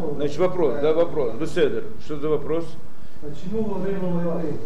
Да. 0.00 0.14
Значит, 0.16 0.38
вопрос, 0.38 0.74
да, 0.80 0.92
вопрос. 0.92 1.34
Беседер, 1.34 1.84
что 2.04 2.18
за 2.18 2.28
вопрос? 2.28 2.64
Почему 3.20 3.62
во 3.62 3.78
время 3.78 4.06
войны? 4.08 4.58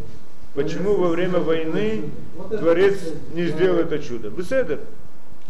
Почему 0.54 0.95
во 0.96 1.08
время 1.08 1.38
войны 1.38 2.11
Творец 2.50 2.98
не 3.34 3.46
сделал 3.46 3.79
это 3.79 3.98
чудо? 3.98 4.30
Беседер, 4.30 4.80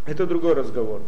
это 0.07 0.27
другой 0.27 0.55
разговор. 0.55 1.01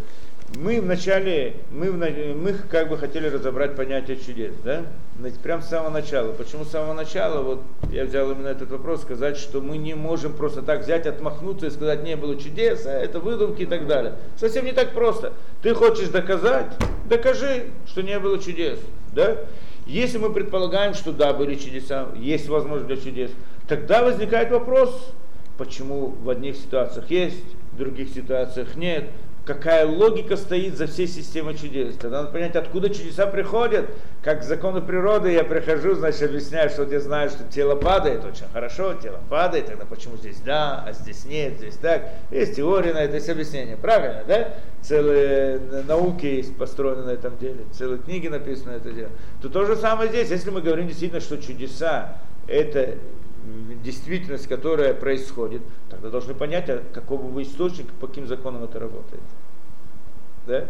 Мы 0.57 0.81
вначале, 0.81 1.55
мы, 1.71 1.93
мы 1.93 2.55
как 2.69 2.89
бы 2.89 2.99
хотели 2.99 3.29
разобрать 3.29 3.77
понятие 3.77 4.17
чудес, 4.17 4.53
да? 4.65 4.85
Прям 5.43 5.63
с 5.63 5.69
самого 5.69 5.91
начала. 5.91 6.33
Почему 6.33 6.65
с 6.65 6.71
самого 6.71 6.93
начала? 6.93 7.41
Вот 7.43 7.63
я 7.93 8.05
взял 8.05 8.31
именно 8.31 8.49
этот 8.49 8.71
вопрос, 8.71 9.03
сказать, 9.03 9.37
что 9.37 9.61
мы 9.61 9.79
не 9.79 9.95
можем 9.95 10.33
просто 10.33 10.63
так 10.63 10.83
взять, 10.83 11.07
отмахнуться 11.07 11.67
и 11.67 11.71
сказать, 11.71 12.03
не 12.03 12.17
было 12.17 12.37
чудес, 12.37 12.85
а 12.85 12.91
это 12.91 13.21
выдумки 13.21 13.63
и 13.63 13.67
так 13.67 13.87
далее. 13.87 14.15
Совсем 14.37 14.65
не 14.65 14.73
так 14.73 14.93
просто. 14.93 15.35
Ты 15.63 15.73
хочешь 15.73 16.09
доказать, 16.09 16.67
докажи, 17.09 17.67
что 17.87 18.03
не 18.03 18.19
было 18.19 18.39
чудес, 18.39 18.81
да? 19.13 19.37
Если 19.87 20.19
мы 20.19 20.33
предполагаем, 20.33 20.95
что 20.95 21.13
да, 21.13 21.33
были 21.33 21.55
чудеса, 21.55 22.09
есть 22.17 22.49
возможность 22.49 22.89
для 22.89 22.97
чудес, 22.97 23.31
тогда 23.69 24.03
возникает 24.03 24.51
вопрос, 24.51 25.13
почему 25.59 26.07
в 26.07 26.29
одних 26.29 26.57
ситуациях 26.57 27.11
есть, 27.11 27.45
в 27.73 27.77
других 27.77 28.09
ситуациях 28.09 28.75
нет, 28.75 29.05
какая 29.55 29.85
логика 29.85 30.37
стоит 30.37 30.77
за 30.77 30.87
всей 30.87 31.09
системой 31.09 31.57
чудес. 31.57 31.97
Тогда 31.97 32.21
надо 32.21 32.31
понять, 32.31 32.55
откуда 32.55 32.89
чудеса 32.89 33.27
приходят. 33.27 33.87
Как 34.23 34.45
законы 34.45 34.81
природы 34.81 35.33
я 35.33 35.43
прихожу, 35.43 35.95
значит, 35.95 36.23
объясняю, 36.23 36.71
что 36.71 36.85
вот 36.85 36.93
я 36.93 37.01
знаю, 37.01 37.31
что 37.31 37.43
тело 37.45 37.75
падает, 37.75 38.25
очень 38.25 38.47
хорошо, 38.53 38.95
тело 38.95 39.19
падает, 39.29 39.67
тогда 39.67 39.87
почему 39.87 40.17
здесь 40.17 40.41
да, 40.41 40.85
а 40.87 40.93
здесь 40.93 41.25
нет, 41.25 41.55
здесь 41.59 41.75
так. 41.75 42.11
Есть 42.31 42.57
теория 42.57 42.95
на 42.95 42.99
это, 42.99 43.17
есть 43.17 43.29
объяснение. 43.29 43.77
Правильно, 43.77 44.23
да? 44.25 44.55
Целые 44.83 45.59
науки 45.89 46.27
есть 46.27 46.57
построены 46.57 47.03
на 47.03 47.11
этом 47.11 47.37
деле, 47.39 47.65
целые 47.73 47.99
книги 47.99 48.29
написаны 48.29 48.73
на 48.73 48.77
это 48.77 48.93
дело. 48.93 49.11
То 49.43 49.49
то 49.49 49.65
же 49.65 49.75
самое 49.75 50.11
здесь, 50.11 50.31
если 50.31 50.51
мы 50.51 50.63
говорим 50.63 50.87
действительно, 50.87 51.21
что 51.21 51.39
чудеса 51.39 52.19
это 52.47 52.95
действительность, 53.83 54.47
которая 54.47 54.95
происходит, 54.95 55.63
тогда 55.89 56.11
должны 56.11 56.35
понять, 56.35 56.69
а 56.69 56.85
какого 56.93 57.23
вы 57.23 57.43
источника, 57.43 57.93
по 58.01 58.07
каким 58.07 58.29
законам 58.29 58.63
это 58.63 58.79
работает. 58.79 59.23
Да? 60.51 60.67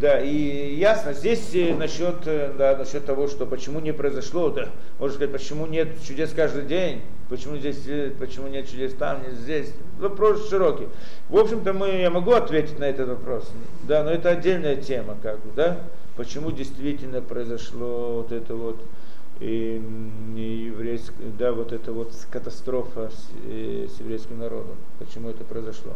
да, 0.00 0.18
и 0.18 0.76
ясно, 0.76 1.12
здесь 1.12 1.50
э, 1.52 1.74
насчет, 1.74 2.26
э, 2.26 2.54
да, 2.56 2.74
насчет 2.74 3.04
того, 3.04 3.28
что 3.28 3.44
почему 3.44 3.78
не 3.78 3.92
произошло, 3.92 4.48
да, 4.48 4.70
можно 4.98 5.14
сказать, 5.14 5.32
почему 5.32 5.66
нет 5.66 5.88
чудес 6.02 6.32
каждый 6.32 6.64
день, 6.64 7.02
почему 7.28 7.58
здесь, 7.58 7.82
э, 7.86 8.12
почему 8.18 8.48
нет 8.48 8.66
чудес 8.70 8.94
там, 8.94 9.22
нет 9.22 9.34
здесь. 9.34 9.74
Вопрос 9.98 10.48
широкий. 10.48 10.88
В 11.28 11.36
общем-то, 11.36 11.74
мы, 11.74 11.88
я 12.00 12.08
могу 12.08 12.32
ответить 12.32 12.78
на 12.78 12.84
этот 12.84 13.10
вопрос, 13.10 13.46
да, 13.86 14.02
но 14.04 14.10
это 14.10 14.30
отдельная 14.30 14.76
тема, 14.76 15.18
как 15.22 15.38
бы, 15.40 15.50
да, 15.54 15.80
почему 16.16 16.50
действительно 16.50 17.20
произошло 17.20 18.22
вот 18.22 18.32
это 18.32 18.54
вот, 18.54 18.80
и, 19.38 19.82
и 20.34 20.40
еврейск, 20.40 21.12
да, 21.38 21.52
вот 21.52 21.72
эта 21.72 21.92
вот 21.92 22.14
катастрофа 22.30 23.10
с, 23.10 23.28
э, 23.50 23.86
с 23.94 24.00
еврейским 24.00 24.38
народом, 24.38 24.76
почему 24.98 25.28
это 25.28 25.44
произошло. 25.44 25.92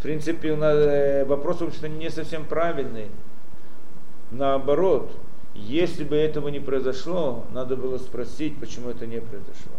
В 0.00 0.02
принципе, 0.02 0.52
у 0.52 0.56
нас, 0.56 0.74
э, 0.78 1.26
вопрос, 1.26 1.60
в 1.60 1.86
не 1.86 2.08
совсем 2.08 2.46
правильный. 2.46 3.08
Наоборот, 4.30 5.12
если 5.54 6.04
бы 6.04 6.16
этого 6.16 6.48
не 6.48 6.58
произошло, 6.58 7.44
надо 7.52 7.76
было 7.76 7.98
спросить, 7.98 8.58
почему 8.58 8.88
это 8.88 9.06
не 9.06 9.20
произошло. 9.20 9.72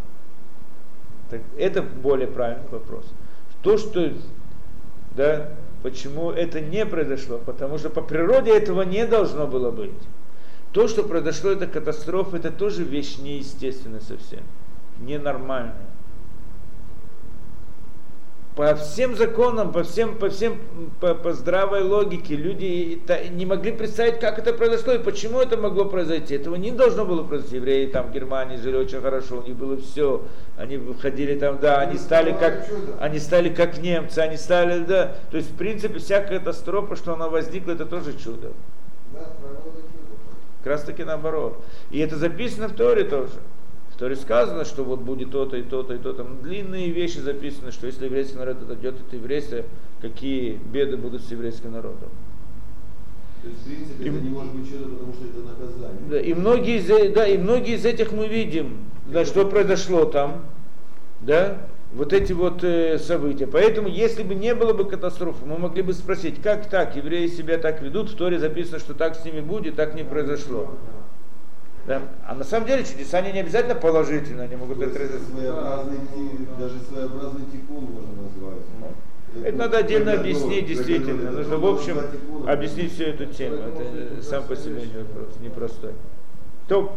Так, 1.32 1.42
это 1.58 1.82
более 1.82 2.28
правильный 2.28 2.70
вопрос. 2.70 3.04
То, 3.64 3.80
что, 3.80 4.14
да, 5.16 5.50
почему 5.82 6.30
это 6.30 6.62
не 6.62 6.86
произошло, 6.86 7.40
потому 7.44 7.80
что 7.80 7.90
по 7.90 8.04
природе 8.04 8.56
этого 8.56 8.84
не 8.84 9.08
должно 9.08 9.48
было 9.48 9.72
быть. 9.72 9.90
То, 10.72 10.88
что 10.88 11.02
произошло, 11.02 11.50
это 11.50 11.66
катастрофа, 11.66 12.38
это 12.38 12.52
тоже 12.52 12.84
вещь 12.84 13.18
неестественная 13.18 14.02
совсем, 14.02 14.44
ненормальная. 15.00 15.91
По 18.56 18.76
всем 18.76 19.16
законам, 19.16 19.72
по 19.72 19.84
всем, 19.84 20.18
по 20.18 20.30
всем, 20.30 20.60
по, 21.00 21.16
по 21.16 21.32
здравой 21.32 21.84
логике 21.84 22.36
люди 22.36 23.02
не 23.32 23.46
могли 23.46 23.72
представить, 23.72 24.20
как 24.20 24.40
это 24.40 24.52
произошло 24.52 24.94
и 24.94 24.98
почему 24.98 25.40
это 25.40 25.56
могло 25.56 25.86
произойти. 25.86 26.36
Этого 26.36 26.56
не 26.56 26.72
должно 26.72 27.06
было 27.06 27.24
произойти. 27.24 27.56
Евреи 27.56 27.86
там 27.86 28.08
в 28.08 28.12
Германии 28.12 28.58
жили 28.58 28.76
очень 28.76 29.00
хорошо, 29.00 29.38
у 29.38 29.44
них 29.44 29.56
было 29.56 29.78
все. 29.78 30.24
Они 30.58 30.76
выходили 30.76 31.40
там, 31.40 31.60
да, 31.60 31.80
они 31.80 31.98
стали 31.98 32.34
как, 32.34 32.68
они 33.00 33.20
стали 33.20 33.48
как 33.48 33.78
немцы, 33.78 34.20
они 34.20 34.36
стали, 34.36 34.84
да. 34.84 35.16
То 35.32 35.38
есть, 35.38 35.52
в 35.52 35.56
принципе, 35.56 36.00
вся 36.00 36.22
катастрофа, 36.22 36.98
что 36.98 37.14
она 37.14 37.30
возникла, 37.30 37.72
это 37.72 37.86
тоже 37.86 38.18
чудо. 38.18 38.52
Как 40.64 40.74
раз 40.74 40.84
таки 40.84 41.06
наоборот. 41.06 41.58
И 41.90 42.00
это 42.00 42.18
записано 42.18 42.68
в 42.68 42.74
Торе 42.74 43.06
тоже. 43.06 43.34
Торе 44.02 44.16
сказано, 44.16 44.66
что 44.66 44.84
вот 44.84 45.02
будет 45.02 45.30
то-то 45.30 45.58
и 45.58 45.62
то-то 45.62 45.94
и 45.94 46.00
то-то. 46.00 46.24
Длинные 46.24 46.90
вещи 46.90 47.20
записаны, 47.20 47.72
что 47.72 47.86
если 47.86 48.06
еврейский 48.06 48.36
народ 48.36 48.60
отойдет 48.64 48.96
от 48.96 49.14
еврейства, 49.14 49.60
какие 50.02 50.54
беды 50.54 50.98
будут 50.98 51.22
с 51.22 51.30
еврейским 51.30 51.72
народом. 51.72 52.10
То 53.44 53.50
есть, 53.50 53.62
в 53.62 53.66
принципе, 53.66 54.04
и, 54.04 54.10
это 54.10 54.20
не 54.20 54.30
может 54.32 54.54
быть 54.54 54.68
чудо, 54.68 54.86
потому 54.86 55.14
что 55.14 55.26
это 55.26 55.48
наказание. 55.48 56.02
Да, 56.10 56.20
и 56.20 56.34
многие 56.34 56.78
из, 56.80 57.14
да, 57.14 57.28
и 57.28 57.38
многие 57.38 57.76
из 57.76 57.86
этих 57.86 58.12
мы 58.12 58.28
видим, 58.28 58.80
да, 59.06 59.24
что 59.24 59.46
произошло 59.46 60.06
там, 60.06 60.46
да, 61.22 61.60
вот 61.94 62.12
эти 62.12 62.34
вот 62.34 62.64
э, 62.64 62.98
события. 62.98 63.46
Поэтому, 63.46 63.88
если 63.88 64.24
бы 64.24 64.34
не 64.34 64.56
было 64.56 64.74
бы 64.74 64.86
катастрофы, 64.86 65.46
мы 65.46 65.60
могли 65.60 65.84
бы 65.84 65.94
спросить, 65.94 66.42
как 66.42 66.68
так, 66.72 66.96
евреи 66.96 67.28
себя 67.28 67.60
так 67.60 67.84
ведут, 67.84 68.10
в 68.10 68.16
Торе 68.16 68.40
записано, 68.40 68.80
что 68.80 68.96
так 68.96 69.16
с 69.16 69.24
ними 69.24 69.42
будет, 69.42 69.76
так 69.76 69.94
не 69.94 70.04
произошло. 70.04 70.72
Да? 71.88 72.02
А 72.28 72.36
на 72.36 72.44
самом 72.44 72.68
деле 72.68 72.84
чудеса 72.84 73.18
они 73.18 73.32
не 73.32 73.40
обязательно 73.40 73.76
положительные, 73.76 74.46
они 74.46 74.56
могут 74.56 74.82
отрезать. 74.82 75.22
Своеобразный, 75.24 75.98
даже 76.60 76.80
своеобразный 76.80 77.46
тикун 77.52 77.84
можно 77.86 78.24
назвать. 78.24 78.64
Ну, 78.80 79.44
это 79.44 79.58
надо 79.58 79.78
отдельно 79.78 80.14
объяснить, 80.14 80.68
действительно. 80.68 81.32
Нужно, 81.32 81.58
в 81.58 81.66
общем, 81.66 81.98
объяснить 82.48 82.94
всю 82.94 83.04
эту 83.04 83.26
тему. 83.26 83.58
Это 83.58 84.24
сам 84.24 84.44
по 84.44 84.56
себе 84.56 84.84
непростой. 85.42 85.94
То, 86.68 86.96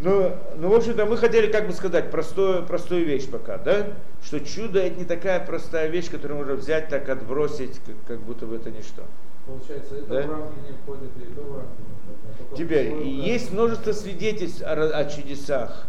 ну, 0.00 0.32
ну, 0.56 0.68
в 0.70 0.74
общем-то, 0.74 1.06
мы 1.06 1.16
хотели 1.16 1.46
как 1.46 1.66
бы 1.66 1.72
сказать 1.72 2.10
простую, 2.10 2.64
простую 2.66 3.04
вещь 3.04 3.28
пока, 3.28 3.58
да? 3.58 3.86
Что 4.24 4.40
чудо 4.40 4.80
это 4.80 4.98
не 4.98 5.04
такая 5.04 5.44
простая 5.44 5.88
вещь, 5.88 6.10
которую 6.10 6.38
можно 6.38 6.54
взять, 6.54 6.88
так 6.88 7.08
отбросить, 7.08 7.80
как, 7.86 7.94
как 8.06 8.20
будто 8.20 8.46
бы 8.46 8.56
это 8.56 8.70
ничто. 8.70 9.02
Получается, 9.46 9.96
это 9.96 10.06
да? 10.06 10.22
в 10.22 10.30
рамки 10.30 10.58
не 10.66 10.76
входит, 10.76 11.10
и 11.18 11.32
это 11.32 11.40
в 11.42 11.56
рамки 11.56 11.80
не 11.80 12.44
входит. 12.44 12.56
Теперь, 12.56 12.90
свой, 12.90 13.08
есть 13.08 13.52
множество 13.52 13.92
свидетельств 13.92 14.62
о, 14.62 14.72
о 14.72 15.04
чудесах. 15.04 15.86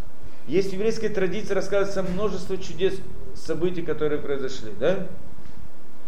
Есть 0.47 0.69
в 0.69 0.73
еврейской 0.73 1.09
традиции 1.09 1.53
рассказывается 1.53 2.03
множество 2.03 2.57
чудес, 2.57 2.95
событий, 3.35 3.81
которые 3.81 4.21
произошли, 4.21 4.71
да? 4.79 5.07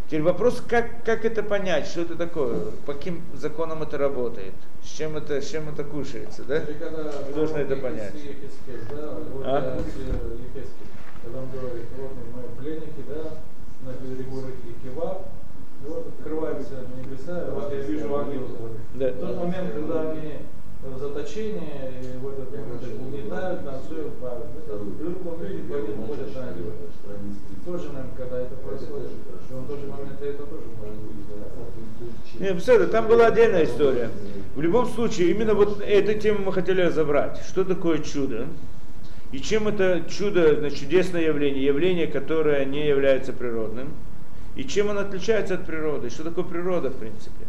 Теперь 0.07 0.21
вопрос, 0.21 0.63
как, 0.65 1.03
как 1.03 1.25
это 1.25 1.43
понять, 1.43 1.87
что 1.87 2.01
это 2.01 2.15
такое, 2.15 2.71
по 2.85 2.93
каким 2.93 3.21
законам 3.33 3.83
это 3.83 3.97
работает, 3.97 4.53
с 4.81 4.87
чем 4.87 5.17
это, 5.17 5.41
с 5.41 5.49
чем 5.49 5.67
это 5.67 5.83
кушается, 5.83 6.43
да? 6.43 6.63
Должен 7.33 7.57
это 7.57 7.75
понять. 7.75 8.13
а? 9.43 9.79
когда 11.23 11.39
он 11.39 11.49
говорит, 11.49 11.85
вот 11.97 12.11
мы 12.33 12.61
пленники, 12.61 13.03
да, 13.09 13.39
на 13.83 13.93
берегу 13.97 14.41
реки 14.47 14.75
Кива, 14.81 15.23
и 15.83 15.87
вот 15.87 16.07
открываются 16.07 16.73
небеса, 16.97 17.47
и 17.47 17.51
вот 17.51 17.71
я 17.73 17.79
вижу 17.81 18.15
ангелов. 18.15 18.51
Да. 18.95 19.11
В 19.11 19.19
тот 19.19 19.37
момент, 19.37 19.73
когда 19.73 20.11
они 20.11 20.33
в 20.83 20.99
заточении, 20.99 21.91
и 22.01 22.17
в 22.17 22.27
этот 22.29 22.51
момент 22.51 22.83
угнетают, 22.83 23.65
там 23.65 23.75
все 23.85 24.11
правильно. 24.21 24.51
Это 24.65 24.77
в 24.77 25.03
любом 25.03 25.41
виде 25.43 25.63
ходят 25.67 26.37
ангелы. 26.37 26.71
Тоже, 27.65 27.87
наверное, 27.87 28.15
когда 28.15 28.41
это 28.41 28.55
происходит, 28.55 29.09
в 29.49 29.67
тот 29.67 29.79
же 29.79 29.87
момент 29.87 30.21
это 30.21 30.43
тоже 30.43 30.63
может 30.79 30.95
быть. 30.95 31.17
Нет, 32.39 32.53
представляете, 32.53 32.91
там 32.91 33.07
была 33.07 33.27
отдельная 33.27 33.65
история. 33.65 34.09
В 34.55 34.61
любом 34.61 34.85
случае, 34.85 35.31
именно 35.31 35.53
вот 35.53 35.81
эту 35.81 36.19
тему 36.19 36.39
мы 36.45 36.53
хотели 36.53 36.81
разобрать. 36.81 37.39
Что 37.47 37.63
такое 37.63 37.99
чудо? 37.99 38.47
И 39.31 39.39
чем 39.39 39.67
это 39.67 40.03
чудо, 40.07 40.55
значит, 40.57 40.79
чудесное 40.79 41.23
явление, 41.23 41.65
явление, 41.65 42.07
которое 42.07 42.63
не 42.63 42.87
является 42.87 43.33
природным, 43.33 43.89
и 44.57 44.63
чем 44.63 44.89
оно 44.89 45.01
отличается 45.01 45.53
от 45.53 45.65
природы, 45.67 46.09
что 46.09 46.23
такое 46.23 46.43
природа, 46.43 46.89
в 46.89 46.97
принципе. 46.97 47.45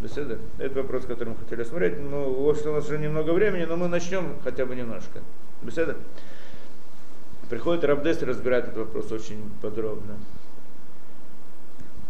Беседа? 0.00 0.38
Это 0.58 0.82
вопрос, 0.82 1.04
который 1.04 1.28
мы 1.30 1.36
хотели 1.36 1.62
смотреть. 1.62 2.00
Ну, 2.00 2.32
вот 2.32 2.58
что 2.58 2.72
у 2.72 2.74
нас 2.74 2.86
уже 2.86 2.98
немного 2.98 3.30
времени, 3.30 3.64
но 3.64 3.76
мы 3.76 3.86
начнем 3.86 4.34
хотя 4.42 4.66
бы 4.66 4.74
немножко. 4.74 5.20
Беседа? 5.62 5.96
Приходит 7.48 7.84
Рабдес 7.84 8.20
и 8.22 8.24
разбирает 8.24 8.64
этот 8.64 8.78
вопрос 8.78 9.12
очень 9.12 9.50
подробно. 9.62 10.16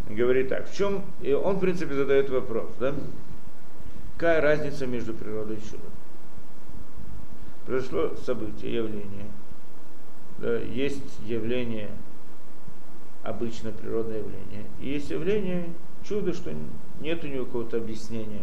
Говорит 0.09 0.49
так, 0.49 0.71
в 0.71 0.75
чем, 0.75 1.05
и 1.21 1.35
он, 1.35 1.57
в 1.57 1.61
принципе, 1.61 1.95
задает 1.95 2.31
вопрос, 2.31 2.71
да? 2.81 2.95
Какая 4.17 4.41
разница 4.41 4.87
между 4.87 5.13
природой 5.13 5.57
и 5.57 5.63
чудом? 5.63 5.91
Произошло 7.67 8.17
событие, 8.25 8.75
явление. 8.75 9.27
Да, 10.39 10.57
есть 10.57 11.21
явление, 11.27 11.91
обычное 13.23 13.73
природное 13.73 14.19
явление. 14.19 14.65
И 14.81 14.89
есть 14.89 15.11
явление, 15.11 15.67
чудо, 16.05 16.33
что 16.33 16.53
нет 17.01 17.25
у 17.25 17.27
него 17.27 17.45
какого-то 17.45 17.77
объяснения 17.77 18.43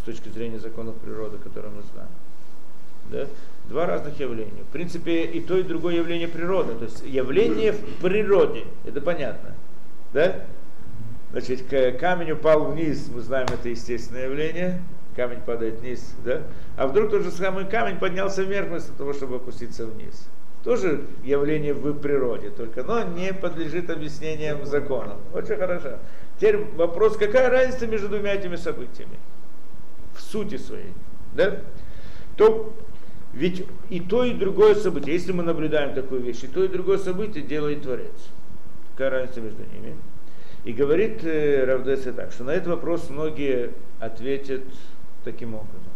с 0.00 0.02
точки 0.02 0.28
зрения 0.28 0.58
законов 0.58 0.96
природы, 0.96 1.38
которые 1.38 1.72
мы 1.72 1.82
знаем. 1.82 2.10
Да? 3.10 3.26
Два 3.68 3.86
разных 3.86 4.18
явления. 4.20 4.62
В 4.68 4.72
принципе, 4.72 5.24
и 5.24 5.40
то, 5.40 5.56
и 5.56 5.62
другое 5.62 5.96
явление 5.96 6.28
природы. 6.28 6.74
То 6.74 6.84
есть 6.84 7.02
явление 7.04 7.72
в 7.72 7.82
природе, 8.02 8.64
это 8.84 9.00
понятно. 9.00 9.54
Да? 10.12 10.44
Значит, 11.32 11.62
камень 12.00 12.32
упал 12.32 12.72
вниз, 12.72 13.10
мы 13.14 13.20
знаем, 13.20 13.48
это 13.52 13.68
естественное 13.68 14.24
явление. 14.24 14.82
Камень 15.14 15.40
падает 15.40 15.80
вниз, 15.80 16.14
да? 16.24 16.42
А 16.76 16.86
вдруг 16.86 17.10
тот 17.10 17.22
же 17.22 17.32
самый 17.32 17.66
камень 17.66 17.98
поднялся 17.98 18.44
вверх 18.44 18.68
вместо 18.68 18.92
того, 18.92 19.12
чтобы 19.12 19.36
опуститься 19.36 19.84
вниз. 19.84 20.28
Тоже 20.64 21.04
явление 21.24 21.72
в 21.72 21.94
природе, 21.94 22.50
только 22.50 22.82
но 22.82 23.02
не 23.04 23.32
подлежит 23.32 23.90
объяснениям 23.90 24.64
законам. 24.66 25.18
Очень 25.32 25.56
хорошо. 25.56 25.98
Теперь 26.36 26.58
вопрос, 26.76 27.16
какая 27.16 27.48
разница 27.48 27.86
между 27.86 28.08
двумя 28.08 28.34
этими 28.34 28.56
событиями? 28.56 29.18
В 30.14 30.20
сути 30.20 30.56
своей. 30.56 30.92
Да? 31.34 31.58
То 32.36 32.72
ведь 33.32 33.64
и 33.90 34.00
то, 34.00 34.24
и 34.24 34.32
другое 34.32 34.74
событие, 34.74 35.14
если 35.14 35.32
мы 35.32 35.42
наблюдаем 35.42 35.94
такую 35.94 36.22
вещь, 36.22 36.42
и 36.42 36.46
то, 36.46 36.64
и 36.64 36.68
другое 36.68 36.98
событие 36.98 37.44
делает 37.44 37.82
Творец. 37.82 38.30
Какая 38.92 39.10
разница 39.10 39.40
между 39.40 39.62
ними? 39.72 39.96
И 40.64 40.72
говорит 40.72 41.22
э, 41.24 41.64
Равдеса 41.64 42.12
так, 42.12 42.32
что 42.32 42.44
на 42.44 42.50
этот 42.50 42.68
вопрос 42.68 43.10
многие 43.10 43.70
ответят 44.00 44.62
таким 45.24 45.54
образом. 45.54 45.92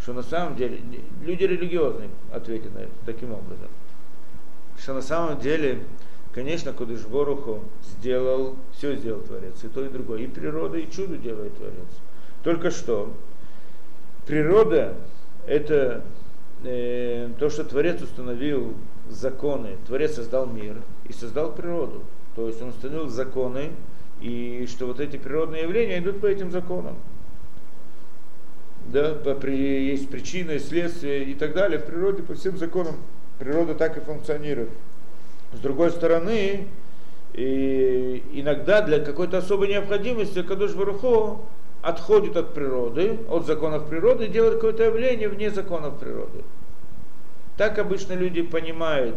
Что 0.00 0.12
на 0.12 0.22
самом 0.22 0.56
деле, 0.56 0.80
люди 1.22 1.44
религиозные 1.44 2.08
ответят 2.32 2.74
на 2.74 2.80
это 2.80 2.92
таким 3.06 3.32
образом. 3.32 3.68
Что 4.82 4.94
на 4.94 5.02
самом 5.02 5.38
деле, 5.38 5.84
конечно, 6.34 6.72
Кудыш 6.72 7.02
Боруху 7.02 7.60
сделал, 7.84 8.56
все 8.76 8.96
сделал 8.96 9.20
Творец, 9.20 9.62
и 9.62 9.68
то, 9.68 9.84
и 9.84 9.88
другое. 9.88 10.22
И 10.22 10.26
природа, 10.26 10.76
и 10.76 10.90
чудо 10.90 11.16
делает 11.16 11.56
Творец. 11.56 11.86
Только 12.42 12.72
что 12.72 13.12
природа 14.26 14.96
это 15.46 16.02
э, 16.64 17.30
то, 17.38 17.48
что 17.48 17.62
Творец 17.62 18.02
установил 18.02 18.74
законы, 19.08 19.76
Творец 19.86 20.16
создал 20.16 20.46
мир 20.46 20.82
и 21.08 21.12
создал 21.12 21.52
природу. 21.52 22.02
То 22.34 22.48
есть 22.48 22.60
он 22.60 22.70
установил 22.70 23.08
законы, 23.08 23.70
и 24.20 24.66
что 24.68 24.86
вот 24.86 24.98
эти 24.98 25.16
природные 25.16 25.62
явления 25.62 25.98
идут 26.00 26.20
по 26.20 26.26
этим 26.26 26.50
законам. 26.50 26.96
Да, 28.86 29.14
по, 29.14 29.36
при, 29.36 29.86
есть 29.86 30.10
причины, 30.10 30.58
следствия 30.58 31.22
и 31.22 31.34
так 31.34 31.54
далее. 31.54 31.78
В 31.78 31.86
природе 31.86 32.24
по 32.24 32.34
всем 32.34 32.56
законам 32.56 32.96
природа 33.42 33.74
так 33.74 33.96
и 33.96 34.00
функционирует. 34.00 34.70
С 35.52 35.58
другой 35.58 35.90
стороны, 35.90 36.68
и 37.34 38.24
иногда 38.32 38.82
для 38.82 39.00
какой-то 39.00 39.38
особой 39.38 39.66
необходимости 39.68 40.42
Кадуш 40.42 40.74
Барухо 40.74 41.40
отходит 41.82 42.36
от 42.36 42.54
природы, 42.54 43.18
от 43.28 43.46
законов 43.46 43.88
природы 43.88 44.28
делает 44.28 44.54
какое-то 44.54 44.84
явление 44.84 45.28
вне 45.28 45.50
законов 45.50 45.98
природы. 45.98 46.44
Так 47.56 47.80
обычно 47.80 48.12
люди 48.12 48.42
понимают 48.42 49.16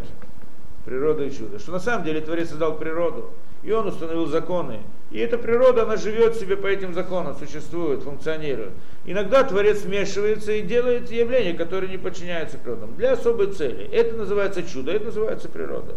природу 0.84 1.24
и 1.24 1.30
чудо. 1.30 1.60
Что 1.60 1.72
на 1.72 1.80
самом 1.80 2.04
деле 2.04 2.20
Творец 2.20 2.48
создал 2.48 2.76
природу, 2.76 3.30
и 3.66 3.72
он 3.72 3.88
установил 3.88 4.26
законы. 4.26 4.78
И 5.10 5.18
эта 5.18 5.38
природа, 5.38 5.82
она 5.82 5.96
живет 5.96 6.36
себе 6.36 6.56
по 6.56 6.68
этим 6.68 6.94
законам, 6.94 7.36
существует, 7.36 8.02
функционирует. 8.02 8.70
Иногда 9.04 9.42
Творец 9.42 9.82
вмешивается 9.82 10.52
и 10.52 10.62
делает 10.62 11.10
явления, 11.10 11.52
которые 11.52 11.90
не 11.90 11.98
подчиняются 11.98 12.58
природам, 12.58 12.96
для 12.96 13.12
особой 13.12 13.48
цели. 13.52 13.88
Это 13.92 14.14
называется 14.14 14.62
чудо, 14.62 14.92
это 14.92 15.06
называется 15.06 15.48
природа. 15.48 15.94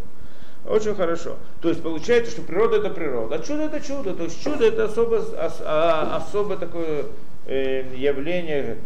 Очень 0.67 0.95
хорошо. 0.95 1.37
То 1.61 1.69
есть 1.69 1.81
получается, 1.81 2.31
что 2.31 2.41
природа 2.41 2.77
это 2.77 2.89
природа, 2.89 3.35
а 3.35 3.39
чудо 3.39 3.63
это 3.63 3.81
чудо. 3.81 4.13
То 4.13 4.23
есть 4.23 4.43
чудо 4.43 4.65
это 4.65 4.85
особо, 4.85 5.15
ос, 5.15 5.61
а, 5.63 6.17
особо 6.17 6.57
такое 6.57 7.05
э, 7.45 7.85
явление 7.95 8.77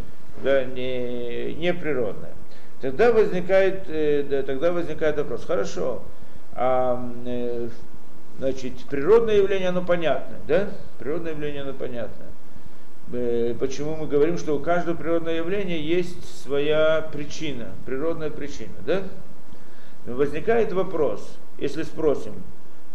да, 0.43 0.65
не, 0.65 1.53
не 1.53 1.73
природное. 1.73 2.33
Тогда 2.81 3.13
возникает, 3.13 3.85
э, 3.87 4.23
да, 4.29 4.43
тогда 4.43 4.73
возникает 4.73 5.17
вопрос, 5.17 5.45
хорошо, 5.45 6.01
а, 6.53 7.01
э, 7.25 7.69
значит, 8.37 8.73
природное 8.89 9.37
явление, 9.37 9.69
оно 9.69 9.83
понятно, 9.83 10.37
да? 10.47 10.69
Природное 10.99 11.31
явление, 11.33 11.61
оно 11.61 11.73
понятно. 11.73 12.25
Э, 13.11 13.55
почему 13.59 13.95
мы 13.95 14.07
говорим, 14.07 14.37
что 14.37 14.55
у 14.55 14.59
каждого 14.59 14.95
природного 14.95 15.35
явления 15.35 15.81
есть 15.81 16.41
своя 16.43 17.07
причина, 17.11 17.69
природная 17.85 18.29
причина, 18.29 18.73
да? 18.85 19.03
Возникает 20.05 20.73
вопрос, 20.73 21.37
если 21.57 21.83
спросим, 21.83 22.33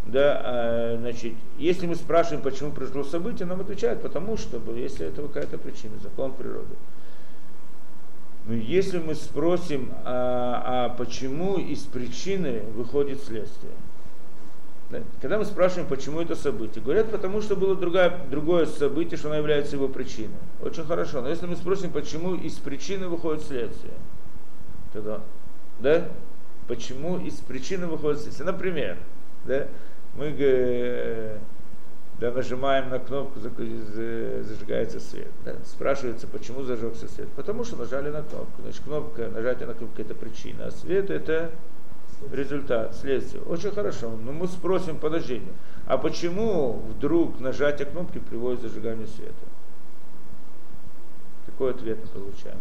да, 0.05 0.41
а, 0.43 0.97
значит, 0.99 1.33
если 1.57 1.85
мы 1.85 1.95
спрашиваем, 1.95 2.41
почему 2.41 2.71
произошло 2.71 3.03
событие, 3.03 3.47
нам 3.47 3.61
отвечают, 3.61 4.01
потому 4.01 4.37
что, 4.37 4.59
если 4.75 5.07
это 5.07 5.21
какая-то 5.23 5.57
причина, 5.57 5.97
закон 6.01 6.33
природы. 6.33 6.75
Но 8.45 8.53
если 8.55 8.99
мы 8.99 9.15
спросим, 9.15 9.91
а, 10.05 10.63
а 10.65 10.89
почему 10.89 11.57
из 11.57 11.83
причины 11.83 12.61
выходит 12.73 13.23
следствие? 13.23 13.73
Да? 14.89 15.01
Когда 15.21 15.37
мы 15.37 15.45
спрашиваем, 15.45 15.87
почему 15.87 16.19
это 16.19 16.35
событие, 16.35 16.83
говорят, 16.83 17.11
потому 17.11 17.41
что 17.41 17.55
было 17.55 17.75
другое, 17.75 18.25
другое 18.29 18.65
событие, 18.65 19.17
что 19.17 19.27
оно 19.27 19.37
является 19.37 19.75
его 19.75 19.87
причиной. 19.87 20.37
Очень 20.61 20.83
хорошо. 20.85 21.21
Но 21.21 21.29
если 21.29 21.45
мы 21.45 21.55
спросим, 21.55 21.91
почему 21.91 22.35
из 22.35 22.53
причины 22.53 23.07
выходит 23.07 23.43
следствие, 23.43 23.93
тогда, 24.91 25.21
да? 25.79 26.09
почему 26.67 27.17
из 27.19 27.35
причины 27.35 27.85
выходит 27.87 28.21
следствие. 28.21 28.51
Например, 28.51 28.97
да, 29.45 29.67
мы 30.15 31.39
да, 32.19 32.31
нажимаем 32.31 32.89
на 32.89 32.99
кнопку, 32.99 33.39
зажигается 33.39 34.99
свет. 34.99 35.31
Да. 35.45 35.55
Спрашивается, 35.65 36.27
почему 36.27 36.63
зажегся 36.63 37.07
свет. 37.07 37.29
Потому 37.35 37.63
что 37.63 37.77
нажали 37.77 38.09
на 38.09 38.23
кнопку. 38.23 38.61
Значит, 38.61 38.81
кнопка, 38.83 39.29
нажатие 39.29 39.67
на 39.67 39.73
кнопку 39.73 40.01
это 40.01 40.15
причина, 40.15 40.65
а 40.65 40.71
свет 40.71 41.09
это 41.09 41.51
результат, 42.31 42.95
следствие. 42.95 43.43
Очень 43.43 43.71
хорошо. 43.71 44.11
Но 44.23 44.31
мы 44.31 44.47
спросим, 44.47 44.97
подождите, 44.97 45.47
а 45.87 45.97
почему 45.97 46.81
вдруг 46.89 47.39
нажатие 47.39 47.87
кнопки 47.87 48.19
приводит 48.19 48.59
к 48.59 48.63
зажиганию 48.63 49.07
света? 49.07 49.33
Такой 51.45 51.71
ответ 51.71 51.97
мы 52.01 52.21
получаем. 52.21 52.59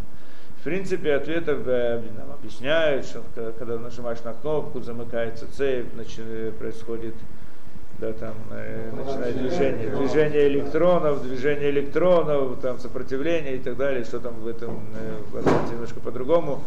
В 0.60 0.64
принципе, 0.64 1.14
ответы 1.14 1.54
нам 1.54 2.32
объясняют, 2.32 3.06
что 3.06 3.22
когда 3.58 3.78
нажимаешь 3.78 4.22
на 4.24 4.34
кнопку, 4.34 4.80
замыкается 4.80 5.46
цепь, 5.52 5.86
происходит 6.58 7.14
да, 7.98 8.12
там, 8.12 8.34
э, 8.52 8.92
начинает 8.92 9.38
движение, 9.38 9.90
движение 9.90 10.48
электронов, 10.48 11.22
движение 11.22 11.70
электронов, 11.70 12.60
там 12.60 12.78
сопротивление 12.78 13.56
и 13.56 13.58
так 13.58 13.76
далее, 13.76 14.04
что 14.04 14.20
там 14.20 14.34
в 14.34 14.46
этом 14.46 14.84
э, 14.94 15.42
немножко 15.72 15.98
по-другому, 15.98 16.62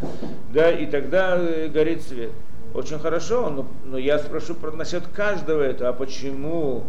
да, 0.53 0.69
и 0.71 0.86
тогда 0.86 1.38
э, 1.39 1.69
горит 1.69 2.01
свет. 2.01 2.31
Очень 2.74 3.00
хорошо, 3.00 3.50
но, 3.50 3.68
но 3.86 3.98
я 3.98 4.20
спрошу 4.20 4.56
про, 4.56 4.72
насчет 4.72 5.08
каждого 5.08 5.62
этого, 5.62 5.90
а 5.90 5.94
почему 5.94 6.86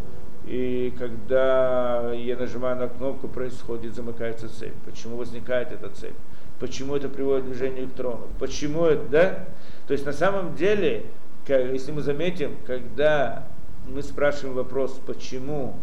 и 0.47 0.93
когда 0.99 2.13
я 2.13 2.37
нажимаю 2.37 2.77
на 2.77 2.89
кнопку, 2.89 3.29
происходит, 3.29 3.95
замыкается 3.95 4.49
цепь, 4.49 4.75
почему 4.85 5.17
возникает 5.17 5.73
эта 5.73 5.89
цепь 5.89 6.15
почему 6.63 6.95
это 6.95 7.09
приводит 7.09 7.45
к 7.45 7.49
движению 7.49 7.87
электронов, 7.87 8.29
почему 8.39 8.85
это, 8.85 9.05
да? 9.09 9.45
То 9.89 9.95
есть 9.95 10.07
на 10.07 10.13
самом 10.13 10.55
деле, 10.55 11.07
как, 11.45 11.61
если 11.73 11.91
мы 11.91 12.03
заметим, 12.03 12.57
когда 12.65 13.49
мы 13.85 14.01
спрашиваем 14.01 14.55
вопрос, 14.55 15.01
почему 15.05 15.75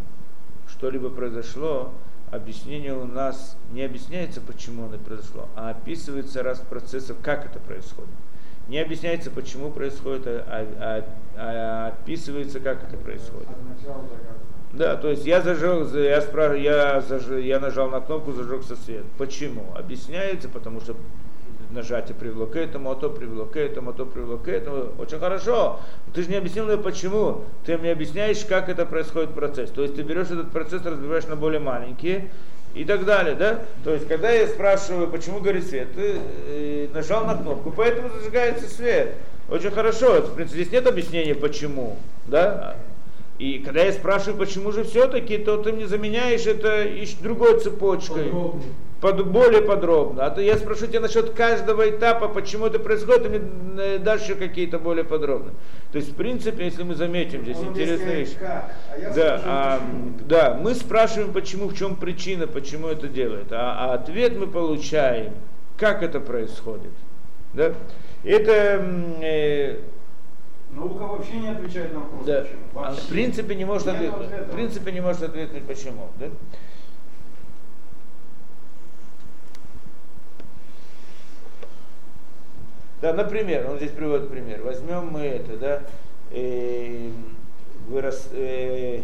что-либо 0.70 1.10
произошло, 1.10 1.92
объяснение 2.32 2.94
у 2.94 3.04
нас 3.04 3.58
не 3.74 3.84
объясняется, 3.84 4.40
почему 4.40 4.86
оно 4.86 4.98
произошло, 4.98 5.50
а 5.54 5.72
описывается 5.72 6.44
раз 6.44 6.60
процессов, 6.62 7.18
как 7.22 7.46
это 7.46 7.60
происходит. 7.60 8.10
Не 8.70 8.78
объясняется, 8.78 9.32
почему 9.32 9.72
происходит, 9.72 10.28
а, 10.28 10.44
а, 10.80 11.04
а 11.36 11.88
описывается, 11.88 12.60
как 12.60 12.84
это 12.84 12.98
происходит. 12.98 13.48
Да, 14.74 14.96
то 14.96 15.10
есть 15.10 15.26
я 15.26 15.42
зажег, 15.42 15.92
я, 15.96 16.22
спраш... 16.22 16.60
я, 16.60 17.02
заж... 17.02 17.24
я 17.44 17.60
нажал 17.60 17.90
на 17.90 18.00
кнопку, 18.00 18.32
зажегся 18.32 18.76
свет. 18.76 19.06
Почему? 19.18 19.74
Объясняется, 19.76 20.50
потому 20.50 20.82
что 20.82 20.96
нажатие 21.72 22.16
привело 22.16 22.46
к 22.46 22.56
этому, 22.56 22.92
а 22.92 22.96
то 22.96 23.10
привело 23.10 23.46
к 23.46 23.58
этому, 23.58 23.90
а 23.90 23.94
то 23.94 24.06
привело 24.06 24.38
к 24.38 24.48
этому. 24.48 24.92
Очень 25.00 25.18
хорошо. 25.18 25.80
Ты 26.14 26.22
же 26.22 26.30
не 26.30 26.36
объяснил 26.36 26.66
мне 26.66 26.78
почему. 26.78 27.46
Ты 27.66 27.76
мне 27.80 27.92
объясняешь, 27.92 28.46
как 28.46 28.70
это 28.70 28.86
происходит 28.86 29.34
процесс. 29.34 29.72
То 29.72 29.82
есть 29.82 29.96
ты 29.96 30.04
берешь 30.04 30.30
этот 30.30 30.52
процесс, 30.52 30.86
разбиваешь 30.86 31.26
на 31.26 31.36
более 31.36 31.60
маленькие 31.60 32.30
и 32.76 32.86
так 32.86 33.06
далее, 33.06 33.36
да? 33.36 33.62
То 33.84 33.94
есть, 33.94 34.08
когда 34.08 34.30
я 34.32 34.48
спрашиваю, 34.48 35.10
почему 35.10 35.40
горит 35.40 35.68
свет, 35.68 35.88
ты 35.96 36.18
э, 36.48 36.88
нажал 36.94 37.26
на 37.26 37.36
кнопку, 37.36 37.74
поэтому 37.76 38.10
зажигается 38.10 38.70
свет. 38.70 39.16
Очень 39.50 39.72
хорошо. 39.72 40.22
В 40.22 40.36
принципе, 40.36 40.62
здесь 40.62 40.72
нет 40.72 40.88
объяснения, 40.88 41.36
почему, 41.36 41.98
да? 42.28 42.76
И 43.40 43.60
когда 43.60 43.84
я 43.84 43.94
спрашиваю, 43.94 44.38
почему 44.38 44.72
же 44.72 44.84
все-таки, 44.84 45.38
то 45.38 45.58
ты 45.58 45.72
мне 45.72 45.88
заменяешь 45.88 46.46
это 46.46 46.86
другой 47.22 47.60
цепочкой. 47.60 48.26
Подробнее. 48.26 48.74
Под, 49.02 49.26
более 49.28 49.62
подробно. 49.62 50.26
А 50.26 50.30
то 50.30 50.42
я 50.42 50.58
спрошу 50.58 50.88
тебя 50.88 51.02
насчет 51.02 51.32
каждого 51.32 51.90
этапа, 51.90 52.28
почему 52.28 52.66
это 52.66 52.80
происходит, 52.80 53.26
и 53.26 53.30
мне 53.30 53.42
э, 53.78 54.00
дальше 54.00 54.36
какие-то 54.36 54.80
более 54.80 55.06
подробные. 55.06 55.56
То 55.92 55.98
есть, 55.98 56.12
в 56.12 56.16
принципе, 56.16 56.66
если 56.66 56.84
мы 56.84 56.96
заметим 56.96 57.44
здесь 57.44 57.58
Он 57.58 57.74
вещь. 57.74 58.36
Как? 58.40 58.72
А 58.90 59.14
да, 59.14 59.42
а, 59.46 59.82
да, 60.28 60.60
мы 60.62 60.76
спрашиваем, 60.76 61.32
почему, 61.32 61.68
в 61.68 61.76
чем 61.76 61.96
причина, 61.96 62.48
почему 62.48 62.88
это 62.88 63.08
делает. 63.08 63.52
А, 63.52 63.92
а 63.92 63.94
ответ 63.94 64.38
мы 64.38 64.48
получаем, 64.48 65.34
как 65.78 66.04
это 66.04 66.20
происходит. 66.20 66.92
Да? 67.54 67.74
Это 68.24 68.86
э, 69.22 69.80
Наука 70.72 71.04
вообще 71.04 71.38
не 71.38 71.50
отвечает 71.50 71.94
на 71.94 72.02
вопрос, 72.02 72.26
да. 72.26 72.42
почему. 72.42 72.60
Вообще. 72.74 73.02
в 73.02 73.08
принципе 73.08 73.56
не 73.56 73.66
может 73.66 73.88
ответить. 73.88 74.14
В 74.14 74.52
принципе 74.52 74.92
не 74.92 75.02
может 75.02 75.24
ответить 75.24 75.64
почему. 75.64 76.10
Да? 76.20 76.28
Да, 83.02 83.14
например, 83.14 83.70
он 83.70 83.78
здесь 83.78 83.92
приводит 83.92 84.30
пример. 84.30 84.62
Возьмем 84.62 85.08
мы 85.08 85.22
это, 85.22 85.56
да, 85.58 85.82
э, 86.32 87.10
вырос, 87.88 88.28
э, 88.34 89.04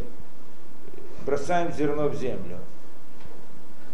бросаем 1.26 1.72
зерно 1.72 2.08
в 2.10 2.16
землю. 2.16 2.58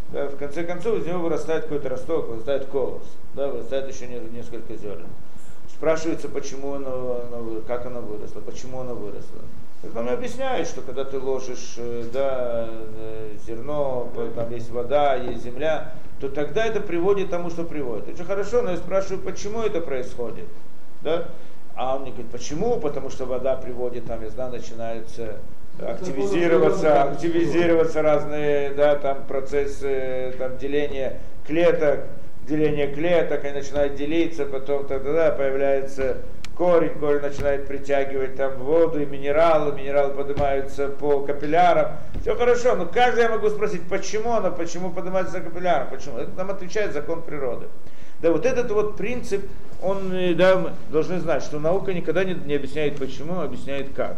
Да, 0.09 0.27
в 0.27 0.37
конце 0.37 0.63
концов 0.63 0.99
из 0.99 1.05
него 1.05 1.19
вырастает 1.19 1.63
какой-то 1.63 1.89
росток, 1.89 2.27
вырастает 2.27 2.65
колос, 2.65 3.03
да, 3.33 3.47
вырастает 3.47 3.93
еще 3.93 4.07
несколько 4.07 4.75
зерен. 4.75 5.07
Спрашивается, 5.69 6.27
почему 6.27 6.73
оно, 6.73 7.21
оно, 7.31 7.61
как 7.65 7.85
оно 7.85 8.01
выросло, 8.01 8.41
почему 8.41 8.81
оно 8.81 8.93
выросло. 8.93 9.39
Так 9.81 9.93
мне 9.93 10.11
объясняют, 10.11 10.67
что 10.67 10.81
когда 10.81 11.05
ты 11.05 11.17
ложишь 11.17 11.75
э, 11.77 12.05
да, 12.11 12.69
э, 12.69 13.35
зерно, 13.47 14.11
там 14.35 14.51
есть 14.51 14.69
вода, 14.69 15.15
есть 15.15 15.43
земля, 15.43 15.93
то 16.21 16.29
тогда 16.29 16.65
это 16.65 16.79
приводит 16.79 17.27
к 17.27 17.31
тому, 17.31 17.49
что 17.49 17.63
приводит. 17.63 18.07
Очень 18.07 18.25
хорошо, 18.25 18.61
но 18.61 18.71
я 18.71 18.77
спрашиваю, 18.77 19.21
почему 19.21 19.63
это 19.63 19.81
происходит. 19.81 20.45
Да? 21.01 21.29
А 21.75 21.95
он 21.95 22.03
мне 22.03 22.11
говорит, 22.11 22.31
почему? 22.31 22.79
Потому 22.79 23.09
что 23.09 23.25
вода 23.25 23.55
приводит, 23.55 24.05
там, 24.05 24.21
я 24.21 24.29
знаю, 24.29 24.51
начинаются 24.51 25.37
активизироваться, 25.79 27.03
активизироваться 27.03 28.03
разные, 28.03 28.69
да, 28.71 28.97
там 28.97 29.25
процессы 29.25 30.35
там, 30.37 30.57
деления 30.57 31.19
клеток, 31.47 32.01
деления 32.47 32.93
клеток, 32.93 33.43
они 33.43 33.55
начинают 33.55 33.95
делиться, 33.95 34.45
потом 34.45 34.85
тогда 34.85 35.31
появляется 35.31 36.17
корень, 36.61 36.93
корень 36.99 37.21
начинает 37.21 37.65
притягивать 37.65 38.35
там 38.35 38.57
воду 38.59 39.01
и 39.01 39.05
минералы, 39.07 39.71
минералы 39.71 40.13
поднимаются 40.13 40.89
по 40.89 41.21
капиллярам. 41.21 41.93
Все 42.21 42.35
хорошо, 42.35 42.75
но 42.75 42.85
каждый 42.85 43.23
я 43.23 43.29
могу 43.29 43.49
спросить, 43.49 43.81
почему 43.89 44.33
оно, 44.33 44.51
почему 44.51 44.91
поднимается 44.91 45.31
за 45.31 45.41
капилляром, 45.41 45.87
почему? 45.89 46.19
Это 46.19 46.29
нам 46.37 46.51
отвечает 46.51 46.93
закон 46.93 47.23
природы. 47.23 47.65
Да, 48.21 48.31
вот 48.31 48.45
этот 48.45 48.69
вот 48.69 48.95
принцип, 48.95 49.43
он, 49.81 50.13
э, 50.13 50.35
да, 50.35 50.55
мы 50.55 50.73
должны 50.91 51.19
знать, 51.19 51.41
что 51.41 51.59
наука 51.59 51.93
никогда 51.93 52.23
не, 52.23 52.35
не 52.35 52.53
объясняет 52.53 52.99
почему, 52.99 53.39
а 53.39 53.45
объясняет 53.45 53.95
как. 53.95 54.17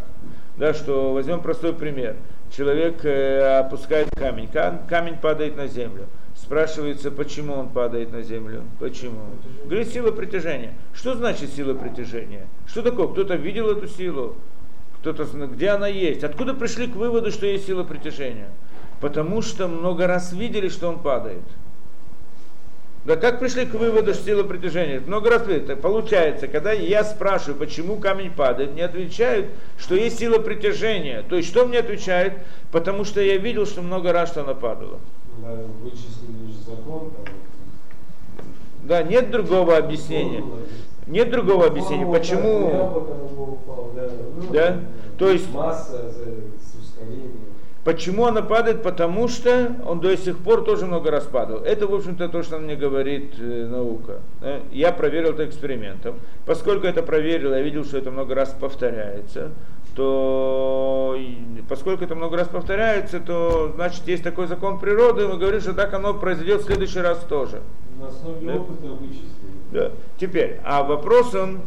Да, 0.58 0.74
что 0.74 1.14
возьмем 1.14 1.40
простой 1.40 1.72
пример. 1.72 2.14
Человек 2.54 3.06
э, 3.06 3.60
опускает 3.60 4.10
камень, 4.10 4.50
камень 4.86 5.16
падает 5.16 5.56
на 5.56 5.66
землю. 5.66 6.08
Спрашивается, 6.44 7.10
почему 7.10 7.54
он 7.54 7.70
падает 7.70 8.12
на 8.12 8.20
землю? 8.20 8.64
Почему? 8.78 9.20
Говорит, 9.64 9.88
сила 9.88 10.10
притяжения. 10.10 10.74
Что 10.92 11.14
значит 11.14 11.50
сила 11.50 11.72
притяжения? 11.72 12.46
Что 12.66 12.82
такое? 12.82 13.08
Кто-то 13.08 13.34
видел 13.36 13.70
эту 13.70 13.88
силу? 13.88 14.36
Кто-то, 15.00 15.24
где 15.24 15.70
она 15.70 15.88
есть? 15.88 16.22
Откуда 16.22 16.52
пришли 16.52 16.86
к 16.86 16.96
выводу, 16.96 17.30
что 17.30 17.46
есть 17.46 17.64
сила 17.64 17.82
притяжения? 17.82 18.50
Потому 19.00 19.40
что 19.40 19.68
много 19.68 20.06
раз 20.06 20.34
видели, 20.34 20.68
что 20.68 20.90
он 20.90 20.98
падает. 20.98 21.44
Да 23.06 23.16
как 23.16 23.40
пришли 23.40 23.64
к 23.64 23.72
выводу, 23.72 24.12
что 24.12 24.24
сила 24.24 24.42
притяжения? 24.42 25.00
Много 25.00 25.30
раз 25.30 25.46
видели. 25.46 25.74
Получается, 25.74 26.46
когда 26.46 26.72
я 26.72 27.04
спрашиваю, 27.04 27.56
почему 27.56 27.96
камень 27.96 28.30
падает, 28.30 28.72
мне 28.72 28.84
отвечают, 28.84 29.46
что 29.78 29.94
есть 29.94 30.18
сила 30.18 30.38
притяжения. 30.38 31.22
То 31.22 31.36
есть 31.36 31.48
что 31.48 31.64
мне 31.66 31.78
отвечают? 31.78 32.34
Потому 32.70 33.06
что 33.06 33.22
я 33.22 33.38
видел, 33.38 33.64
что 33.64 33.80
много 33.80 34.12
раз, 34.12 34.28
что 34.28 34.42
она 34.42 34.52
падала 34.52 35.00
вычислили 35.82 36.52
закон. 36.66 37.10
Да, 38.82 39.02
нет 39.02 39.30
другого 39.30 39.76
объяснения. 39.76 40.44
Нет 41.06 41.30
другого 41.30 41.66
объяснения. 41.66 42.06
Почему? 42.06 43.06
Да? 44.52 44.80
То 45.18 45.30
есть. 45.30 45.52
Масса 45.52 46.12
Почему 47.84 48.24
она 48.24 48.40
падает? 48.40 48.82
Потому 48.82 49.28
что 49.28 49.76
он 49.86 50.00
до 50.00 50.16
сих 50.16 50.38
пор 50.38 50.64
тоже 50.64 50.86
много 50.86 51.10
раз 51.10 51.24
падал. 51.24 51.58
Это, 51.58 51.86
в 51.86 51.94
общем-то, 51.94 52.30
то, 52.30 52.42
что 52.42 52.58
мне 52.58 52.76
говорит 52.76 53.34
э, 53.38 53.66
наука. 53.66 54.20
Я 54.72 54.90
проверил 54.90 55.32
это 55.32 55.46
экспериментом. 55.46 56.14
Поскольку 56.46 56.86
это 56.86 57.02
проверил, 57.02 57.52
я 57.52 57.60
видел, 57.60 57.84
что 57.84 57.98
это 57.98 58.10
много 58.10 58.34
раз 58.34 58.56
повторяется 58.58 59.50
то 59.94 61.16
поскольку 61.68 62.04
это 62.04 62.14
много 62.14 62.36
раз 62.36 62.48
повторяется, 62.48 63.20
то 63.20 63.72
значит 63.74 64.06
есть 64.06 64.22
такой 64.22 64.46
закон 64.46 64.78
природы, 64.78 65.22
и 65.24 65.26
мы 65.26 65.38
говорим, 65.38 65.60
что 65.60 65.72
так 65.72 65.94
оно 65.94 66.14
произойдет 66.14 66.62
в 66.62 66.64
следующий 66.64 67.00
раз 67.00 67.18
тоже. 67.28 67.62
На 67.98 68.08
основе 68.08 68.46
да? 68.46 68.54
опыта 68.56 68.86
вычислили. 68.88 69.24
Да. 69.72 69.92
Теперь, 70.18 70.60
а 70.64 70.82
вопрос 70.82 71.34
он 71.34 71.62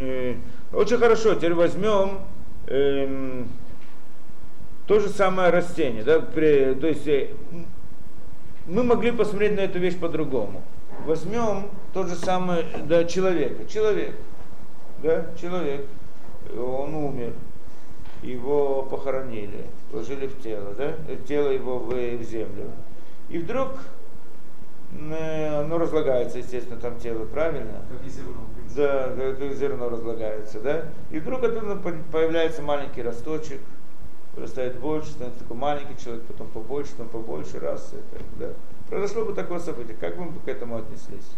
э, 0.00 0.36
очень 0.72 0.98
хорошо. 0.98 1.34
Теперь 1.34 1.54
возьмем 1.54 2.20
э, 2.66 3.44
то 4.86 5.00
же 5.00 5.08
самое 5.08 5.50
растение, 5.50 6.02
да, 6.02 6.20
при, 6.20 6.74
то 6.74 6.86
есть 6.86 7.06
э, 7.06 7.28
мы 8.66 8.82
могли 8.82 9.12
посмотреть 9.12 9.56
на 9.56 9.60
эту 9.60 9.78
вещь 9.78 9.98
по-другому. 9.98 10.62
Возьмем 11.06 11.68
тот 11.92 12.08
же 12.08 12.14
самый 12.14 12.64
да, 12.86 13.04
человека, 13.04 13.66
человек, 13.66 14.14
да, 15.02 15.26
человек 15.40 15.86
он 16.58 16.94
умер, 16.94 17.32
его 18.22 18.82
похоронили, 18.82 19.66
вложили 19.90 20.26
в 20.26 20.40
тело, 20.40 20.74
да? 20.74 20.94
тело 21.26 21.50
его 21.50 21.78
в, 21.78 21.90
в 21.90 22.22
землю. 22.22 22.70
И 23.28 23.38
вдруг 23.38 23.70
э, 24.92 25.60
оно 25.60 25.78
разлагается, 25.78 26.38
естественно, 26.38 26.80
там 26.80 26.98
тело, 26.98 27.24
правильно? 27.26 27.84
Как 27.90 28.06
и 28.06 28.10
зерно. 28.10 28.46
Да, 28.76 29.14
как 29.38 29.52
зерно 29.54 29.88
разлагается, 29.88 30.60
да? 30.60 30.84
И 31.10 31.18
вдруг 31.18 31.44
оттуда 31.44 31.76
появляется 32.10 32.62
маленький 32.62 33.02
росточек, 33.02 33.60
вырастает 34.34 34.78
больше, 34.78 35.10
становится 35.10 35.40
такой 35.40 35.56
маленький 35.56 36.02
человек, 36.02 36.24
потом 36.24 36.48
побольше, 36.48 36.92
потом 36.92 37.08
побольше, 37.08 37.58
раз, 37.60 37.92
это, 37.92 38.24
да. 38.38 38.50
Произошло 38.88 39.24
бы 39.24 39.32
такое 39.32 39.60
событие, 39.60 39.96
как 39.98 40.16
бы 40.16 40.38
к 40.40 40.48
этому 40.48 40.76
отнеслись? 40.76 41.30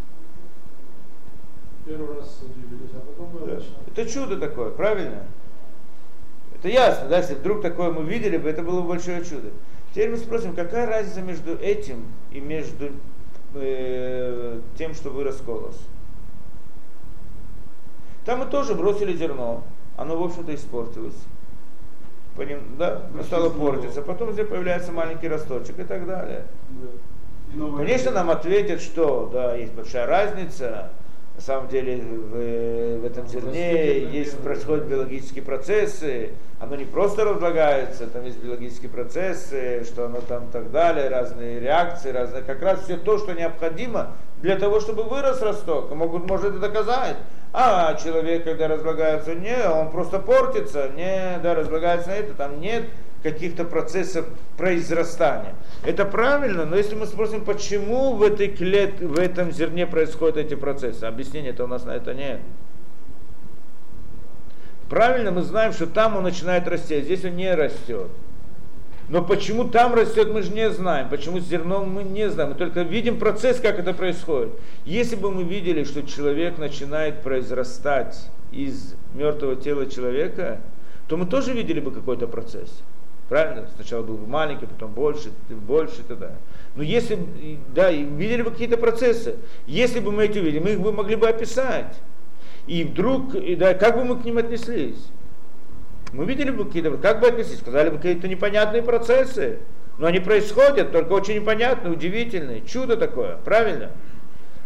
Первый 1.86 2.16
раз 2.16 2.40
удивились, 2.42 2.90
а 2.94 2.98
потом 2.98 3.30
было 3.30 3.46
да. 3.46 3.62
Это 3.86 4.10
чудо 4.10 4.36
такое, 4.38 4.70
правильно? 4.70 5.22
Это 6.58 6.68
ясно, 6.68 7.08
да, 7.08 7.18
если 7.18 7.34
вдруг 7.34 7.62
такое 7.62 7.92
мы 7.92 8.02
видели 8.02 8.38
бы, 8.38 8.48
это 8.48 8.62
было 8.62 8.80
бы 8.80 8.88
большое 8.88 9.24
чудо. 9.24 9.50
Теперь 9.92 10.10
мы 10.10 10.16
спросим, 10.16 10.54
какая 10.54 10.86
разница 10.86 11.22
между 11.22 11.54
этим 11.54 12.04
и 12.32 12.40
между 12.40 12.90
э, 13.54 14.60
тем, 14.76 14.94
что 14.94 15.10
вырос 15.10 15.40
колос? 15.46 15.78
Там 18.24 18.40
мы 18.40 18.46
тоже 18.46 18.74
бросили 18.74 19.16
зерно, 19.16 19.62
оно, 19.96 20.18
в 20.18 20.24
общем-то, 20.24 20.52
испортилось. 20.54 21.16
По 22.36 22.42
ним, 22.42 22.58
да, 22.76 23.02
стало 23.22 23.50
портиться. 23.50 24.02
Потом 24.02 24.32
здесь 24.32 24.48
появляется 24.48 24.90
маленький 24.90 25.28
росточек 25.28 25.78
и 25.78 25.84
так 25.84 26.04
далее. 26.06 26.44
Да. 27.54 27.76
Конечно, 27.76 28.10
нам 28.10 28.30
ответят, 28.30 28.82
что 28.82 29.30
да, 29.32 29.54
есть 29.54 29.72
большая 29.72 30.06
разница, 30.06 30.90
на 31.36 31.42
самом 31.42 31.68
деле 31.68 31.98
в, 31.98 33.00
в 33.00 33.04
этом 33.04 33.28
зерне 33.28 33.98
есть, 34.04 34.38
происходят 34.38 34.86
биологические 34.86 35.44
процессы, 35.44 36.30
оно 36.58 36.76
не 36.76 36.86
просто 36.86 37.24
разлагается, 37.24 38.06
там 38.06 38.24
есть 38.24 38.42
биологические 38.42 38.90
процессы, 38.90 39.84
что 39.84 40.06
оно 40.06 40.20
там 40.22 40.48
так 40.50 40.70
далее, 40.70 41.08
разные 41.08 41.60
реакции, 41.60 42.10
разные, 42.10 42.42
как 42.42 42.62
раз 42.62 42.84
все 42.84 42.96
то, 42.96 43.18
что 43.18 43.34
необходимо 43.34 44.12
для 44.40 44.56
того, 44.56 44.80
чтобы 44.80 45.02
вырос 45.02 45.42
росток, 45.42 45.94
могут, 45.94 46.26
может 46.26 46.52
это 46.52 46.58
доказать. 46.58 47.16
А 47.52 47.94
человек, 47.94 48.44
когда 48.44 48.68
разлагается, 48.68 49.34
не, 49.34 49.56
он 49.68 49.90
просто 49.90 50.18
портится, 50.18 50.88
не, 50.96 51.38
да, 51.42 51.54
разлагается 51.54 52.08
на 52.08 52.14
это, 52.14 52.34
там 52.34 52.60
нет 52.60 52.84
каких-то 53.22 53.64
процессов 53.64 54.26
произрастания. 54.56 55.54
Это 55.84 56.04
правильно, 56.04 56.64
но 56.64 56.76
если 56.76 56.94
мы 56.94 57.06
спросим, 57.06 57.44
почему 57.44 58.14
в, 58.14 58.22
этой 58.22 58.48
клет, 58.48 59.00
в 59.00 59.18
этом 59.18 59.52
зерне 59.52 59.86
происходят 59.86 60.36
эти 60.36 60.54
процессы, 60.54 61.04
объяснения-то 61.04 61.64
у 61.64 61.66
нас 61.66 61.84
на 61.84 61.96
это 61.96 62.14
нет. 62.14 62.40
Правильно, 64.88 65.32
мы 65.32 65.42
знаем, 65.42 65.72
что 65.72 65.86
там 65.86 66.16
он 66.16 66.22
начинает 66.22 66.68
расти, 66.68 66.94
а 66.94 67.00
здесь 67.00 67.24
он 67.24 67.36
не 67.36 67.52
растет. 67.52 68.08
Но 69.08 69.22
почему 69.22 69.68
там 69.68 69.94
растет, 69.94 70.32
мы 70.32 70.42
же 70.42 70.52
не 70.52 70.68
знаем. 70.70 71.08
Почему 71.08 71.38
с 71.38 71.44
зерном 71.44 71.90
мы 71.90 72.02
не 72.02 72.28
знаем. 72.28 72.50
Мы 72.50 72.56
только 72.56 72.82
видим 72.82 73.18
процесс, 73.18 73.60
как 73.60 73.78
это 73.78 73.92
происходит. 73.92 74.50
Если 74.84 75.14
бы 75.14 75.30
мы 75.30 75.44
видели, 75.44 75.84
что 75.84 76.02
человек 76.02 76.58
начинает 76.58 77.22
произрастать 77.22 78.28
из 78.50 78.94
мертвого 79.14 79.54
тела 79.54 79.86
человека, 79.86 80.60
то 81.08 81.16
мы 81.16 81.26
тоже 81.26 81.52
видели 81.52 81.78
бы 81.78 81.92
какой-то 81.92 82.26
процесс. 82.26 82.82
Правильно? 83.28 83.68
Сначала 83.74 84.02
был 84.02 84.16
бы 84.16 84.26
маленький, 84.26 84.66
потом 84.66 84.92
больше, 84.92 85.32
больше 85.48 86.02
и 86.02 86.04
так 86.04 86.18
далее. 86.18 86.38
Но 86.76 86.82
если, 86.82 87.18
да, 87.74 87.90
видели 87.90 88.42
бы 88.42 88.50
какие-то 88.50 88.76
процессы, 88.76 89.36
если 89.66 89.98
бы 89.98 90.12
мы 90.12 90.26
эти 90.26 90.38
увидели, 90.38 90.60
мы 90.60 90.70
их 90.70 90.80
бы 90.80 90.92
могли 90.92 91.16
бы 91.16 91.28
описать. 91.28 91.98
И 92.66 92.84
вдруг, 92.84 93.34
и, 93.34 93.56
да, 93.56 93.74
как 93.74 93.96
бы 93.96 94.04
мы 94.04 94.20
к 94.20 94.24
ним 94.24 94.38
отнеслись? 94.38 95.08
Мы 96.12 96.24
видели 96.24 96.50
бы 96.50 96.66
какие-то, 96.66 96.96
как 96.98 97.20
бы 97.20 97.28
отнеслись? 97.28 97.58
Сказали 97.58 97.90
бы 97.90 97.96
какие-то 97.96 98.28
непонятные 98.28 98.82
процессы. 98.82 99.58
Но 99.98 100.06
они 100.06 100.20
происходят, 100.20 100.92
только 100.92 101.12
очень 101.12 101.36
непонятные, 101.36 101.92
удивительные. 101.92 102.60
Чудо 102.60 102.96
такое, 102.96 103.38
правильно? 103.44 103.90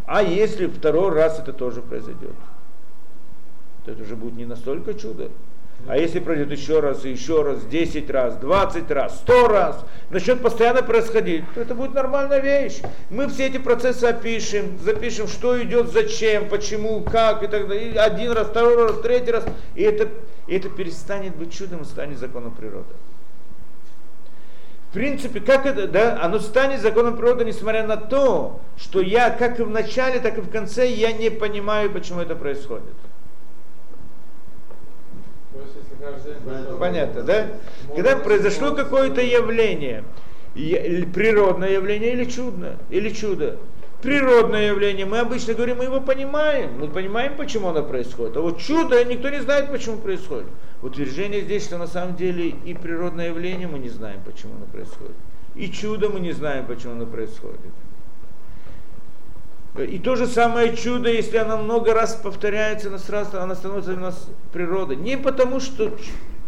А 0.07 0.23
если 0.23 0.67
второй 0.67 1.15
раз 1.15 1.39
это 1.39 1.53
тоже 1.53 1.83
произойдет? 1.83 2.35
То 3.85 3.93
это 3.93 4.03
уже 4.03 4.17
будет 4.17 4.35
не 4.35 4.45
настолько 4.45 4.93
чудо. 4.95 5.31
А 5.89 5.97
если 5.97 6.21
пройдет 6.21 6.53
еще 6.53 6.81
раз, 6.81 7.05
и 7.05 7.11
еще 7.11 7.43
раз, 7.43 7.65
10 7.65 8.11
раз, 8.11 8.37
20 8.37 8.91
раз, 8.91 9.17
100 9.21 9.49
раз, 9.49 9.85
начнет 10.11 10.41
постоянно 10.41 10.83
происходить, 10.83 11.45
то 11.55 11.61
это 11.61 11.75
будет 11.75 11.95
нормальная 11.95 12.41
вещь. 12.41 12.81
Мы 13.09 13.29
все 13.29 13.47
эти 13.47 13.59
процессы 13.59 14.05
опишем, 14.05 14.79
запишем, 14.79 15.27
что 15.27 15.61
идет, 15.63 15.91
зачем, 15.91 16.49
почему, 16.49 17.01
как 17.03 17.43
и 17.43 17.47
так 17.47 17.67
далее. 17.67 17.93
И 17.93 17.97
один 17.97 18.33
раз, 18.33 18.49
второй 18.49 18.89
раз, 18.89 19.01
третий 19.01 19.33
раз. 19.33 19.45
И 19.75 19.83
это, 19.83 20.09
и 20.47 20.57
это 20.57 20.69
перестанет 20.69 21.35
быть 21.35 21.53
чудом 21.53 21.85
станет 21.85 22.19
законом 22.19 22.53
природы. 22.53 22.95
В 24.91 24.93
принципе, 24.93 25.41
как 25.41 25.67
это, 25.67 25.87
да, 25.87 26.21
оно 26.21 26.41
станет 26.41 26.81
законом 26.81 27.17
природы, 27.17 27.45
несмотря 27.45 27.87
на 27.87 27.97
то, 27.97 28.61
что 28.77 29.01
я, 29.01 29.31
как 29.31 29.61
и 29.61 29.63
в 29.63 29.71
начале, 29.71 30.19
так 30.19 30.37
и 30.37 30.41
в 30.41 30.51
конце, 30.51 30.89
я 30.91 31.13
не 31.13 31.31
понимаю, 31.31 31.91
почему 31.91 32.21
это 32.21 32.35
происходит. 32.35 32.95
Понятно, 36.79 37.23
да? 37.23 37.47
Когда 37.95 38.17
произошло 38.17 38.75
какое-то 38.75 39.21
явление, 39.21 40.05
природное 40.55 41.71
явление 41.71 42.13
или 42.13 42.25
чудное, 42.25 42.77
или 42.91 43.11
чудо, 43.11 43.57
природное 44.03 44.69
явление, 44.69 45.07
мы 45.07 45.19
обычно 45.19 45.55
говорим, 45.55 45.77
мы 45.79 45.85
его 45.85 46.01
понимаем, 46.01 46.79
мы 46.79 46.89
понимаем, 46.89 47.37
почему 47.37 47.69
оно 47.69 47.83
происходит. 47.83 48.37
А 48.37 48.41
вот 48.41 48.59
чудо, 48.59 49.05
никто 49.05 49.29
не 49.29 49.41
знает, 49.41 49.71
почему 49.71 49.99
происходит. 49.99 50.47
Утверждение 50.83 51.43
здесь, 51.43 51.65
что 51.65 51.77
на 51.77 51.87
самом 51.87 52.17
деле 52.17 52.49
и 52.49 52.75
природное 52.75 53.29
явление 53.29 53.69
мы 53.69 53.79
не 53.79 53.91
знаем, 53.91 54.21
почему 54.25 54.55
оно 54.57 54.67
происходит. 54.67 55.17
И 55.55 55.71
чудо 55.71 56.09
мы 56.09 56.21
не 56.21 56.33
знаем, 56.33 56.65
почему 56.67 56.93
оно 56.93 57.07
происходит. 57.07 57.61
И 59.79 59.99
то 59.99 60.17
же 60.17 60.27
самое 60.27 60.77
чудо, 60.77 61.11
если 61.11 61.37
оно 61.37 61.57
много 61.59 61.95
раз 61.95 62.15
повторяется, 62.17 62.89
оно 62.89 62.99
оно 63.43 63.55
становится 63.55 63.93
у 63.93 63.97
нас 63.97 64.29
природой. 64.53 64.97
Не 64.97 65.17
потому, 65.17 65.61
что 65.61 65.97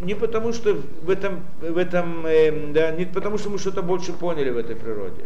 не 0.01 0.15
потому, 0.15 0.53
что 0.53 0.77
в 1.01 1.09
этом, 1.09 1.45
в 1.61 1.77
этом 1.77 2.25
э, 2.25 2.73
да, 2.73 2.91
не 2.91 3.05
потому, 3.05 3.37
что 3.37 3.49
мы 3.49 3.57
что-то 3.57 3.81
больше 3.81 4.11
поняли 4.11 4.49
в 4.49 4.57
этой 4.57 4.75
природе, 4.75 5.23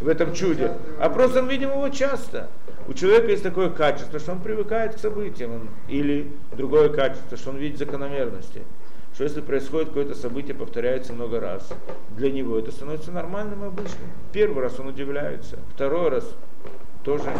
в 0.00 0.08
этом 0.08 0.34
чуде, 0.34 0.72
а 1.00 1.08
просто 1.08 1.42
мы 1.42 1.52
видим 1.52 1.70
его 1.70 1.88
часто. 1.88 2.48
У 2.88 2.92
человека 2.92 3.30
есть 3.30 3.42
такое 3.42 3.70
качество, 3.70 4.18
что 4.18 4.32
он 4.32 4.40
привыкает 4.40 4.94
к 4.94 4.98
событиям, 4.98 5.54
он, 5.54 5.68
или 5.88 6.30
другое 6.56 6.88
качество, 6.88 7.36
что 7.36 7.50
он 7.50 7.56
видит 7.56 7.78
закономерности. 7.78 8.62
Что 9.14 9.24
если 9.24 9.40
происходит 9.40 9.88
какое-то 9.88 10.14
событие, 10.14 10.54
повторяется 10.54 11.14
много 11.14 11.40
раз, 11.40 11.66
для 12.10 12.30
него 12.30 12.58
это 12.58 12.70
становится 12.70 13.10
нормальным 13.10 13.64
и 13.64 13.68
обычным. 13.68 14.10
Первый 14.30 14.62
раз 14.62 14.78
он 14.78 14.88
удивляется, 14.88 15.58
второй 15.74 16.10
раз 16.10 16.36
тоже 17.06 17.30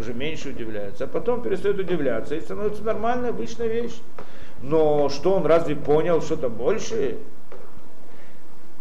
уже 0.00 0.14
меньше 0.14 0.48
удивляется, 0.48 1.04
а 1.04 1.06
потом 1.06 1.42
перестает 1.42 1.78
удивляться 1.78 2.34
и 2.34 2.40
становится 2.40 2.82
нормальная, 2.82 3.30
обычная 3.30 3.68
вещь. 3.68 3.96
Но 4.62 5.08
что 5.08 5.34
он 5.34 5.46
разве 5.46 5.76
понял 5.76 6.20
что-то 6.20 6.48
большее? 6.48 7.18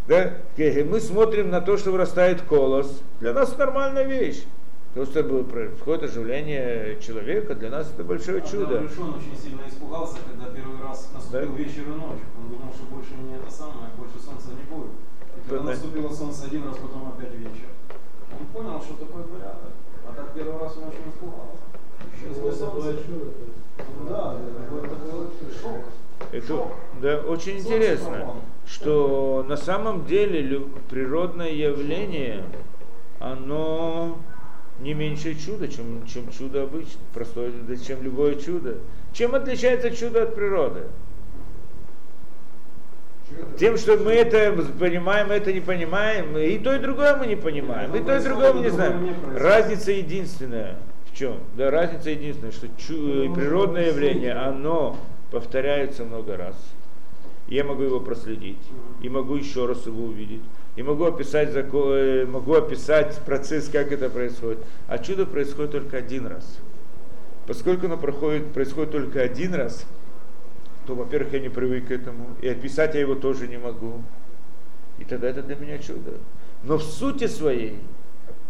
Да? 0.07 0.33
Мы 0.57 0.99
смотрим 0.99 1.51
на 1.51 1.61
то, 1.61 1.77
что 1.77 1.91
вырастает 1.91 2.41
колос. 2.41 3.03
Для 3.19 3.33
нас 3.33 3.55
нормальная 3.55 4.03
вещь. 4.03 4.43
Просто 4.95 5.23
происходит 5.23 6.03
оживление 6.03 6.99
человека, 6.99 7.53
для 7.53 7.69
нас 7.69 7.91
это 7.93 8.03
большое 8.03 8.41
а 8.41 8.47
чудо. 8.47 8.79
Брюшон 8.79 9.13
очень 9.13 9.37
сильно 9.39 9.61
испугался, 9.69 10.17
когда 10.27 10.51
первый 10.53 10.81
раз 10.81 11.07
наступил 11.13 11.51
да? 11.51 11.57
вечер 11.57 11.83
и 11.83 11.91
ночь. 11.91 12.19
Он 12.37 12.49
думал, 12.49 12.73
что 12.73 12.83
больше 12.93 13.13
не 13.13 13.35
это 13.35 13.49
самое, 13.49 13.91
больше 13.95 14.19
солнца 14.19 14.49
не 14.49 14.75
будет. 14.75 14.91
И 15.37 15.47
когда 15.47 15.63
да. 15.63 15.69
наступило 15.69 16.11
солнце 16.11 16.47
один 16.47 16.67
раз, 16.67 16.77
потом 16.77 17.13
опять 17.15 17.33
вечер. 17.35 17.69
Он 18.37 18.45
понял, 18.47 18.81
что 18.81 18.95
такое 18.95 19.23
порядок. 19.23 19.71
А 20.11 20.15
так 20.15 20.33
первый 20.33 20.59
раз 20.59 20.75
он 20.77 20.89
очень 20.89 21.09
испугался. 21.09 21.57
Солнце. 22.35 22.65
Да, 24.09 24.35
это 26.31 26.47
шок. 26.47 26.73
Да, 27.01 27.17
очень 27.19 27.59
интересно, 27.59 28.35
что 28.65 29.45
на 29.47 29.57
самом 29.57 30.05
деле 30.05 30.67
природное 30.89 31.51
явление, 31.51 32.43
оно 33.19 34.17
не 34.79 34.93
меньше 34.93 35.35
чуда, 35.35 35.67
чем, 35.67 36.05
чем 36.05 36.29
чудо 36.31 36.63
обычно, 36.63 36.99
простое, 37.13 37.51
чем 37.77 38.03
любое 38.03 38.35
чудо. 38.35 38.79
Чем 39.13 39.35
отличается 39.35 39.91
чудо 39.91 40.23
от 40.23 40.35
природы? 40.35 40.87
Тем, 43.57 43.77
что 43.77 43.97
мы 43.97 44.13
это 44.13 44.55
понимаем, 44.79 45.31
это 45.31 45.53
не 45.53 45.59
понимаем, 45.59 46.37
и 46.37 46.57
то, 46.57 46.75
и 46.75 46.79
другое 46.79 47.15
мы 47.15 47.27
не 47.27 47.35
понимаем, 47.35 47.93
и 47.95 47.99
то, 47.99 48.17
и 48.17 48.23
другое 48.23 48.53
мы 48.53 48.61
не 48.61 48.69
знаем. 48.69 49.15
Разница 49.35 49.91
единственная 49.91 50.75
в 51.11 51.17
чем? 51.17 51.37
Да, 51.55 51.69
разница 51.69 52.09
единственная, 52.09 52.51
что 52.51 52.67
чу- 52.77 53.33
природное 53.33 53.87
явление, 53.87 54.33
оно 54.33 54.97
повторяется 55.31 56.03
много 56.05 56.37
раз. 56.37 56.55
Я 57.47 57.63
могу 57.63 57.83
его 57.83 57.99
проследить, 57.99 58.61
и 59.01 59.09
могу 59.09 59.35
еще 59.35 59.65
раз 59.65 59.85
его 59.85 60.05
увидеть 60.05 60.41
и 60.75 60.83
могу 60.83 61.05
описать, 61.05 61.51
закон, 61.51 61.93
э, 61.93 62.25
могу 62.25 62.53
описать 62.53 63.17
процесс, 63.25 63.67
как 63.69 63.91
это 63.91 64.09
происходит. 64.09 64.59
А 64.87 64.97
чудо 64.97 65.25
происходит 65.25 65.71
только 65.71 65.97
один 65.97 66.27
раз. 66.27 66.57
Поскольку 67.47 67.87
оно 67.87 67.97
проходит, 67.97 68.53
происходит 68.53 68.91
только 68.91 69.21
один 69.21 69.53
раз, 69.53 69.85
то, 70.85 70.95
во-первых, 70.95 71.33
я 71.33 71.39
не 71.39 71.49
привык 71.49 71.87
к 71.87 71.91
этому, 71.91 72.35
и 72.41 72.47
описать 72.47 72.95
я 72.95 73.01
его 73.01 73.15
тоже 73.15 73.47
не 73.47 73.57
могу. 73.57 74.01
И 74.99 75.05
тогда 75.05 75.27
это 75.29 75.41
для 75.41 75.55
меня 75.55 75.77
чудо. 75.77 76.13
Но 76.63 76.77
в 76.77 76.83
сути 76.83 77.27
своей, 77.27 77.79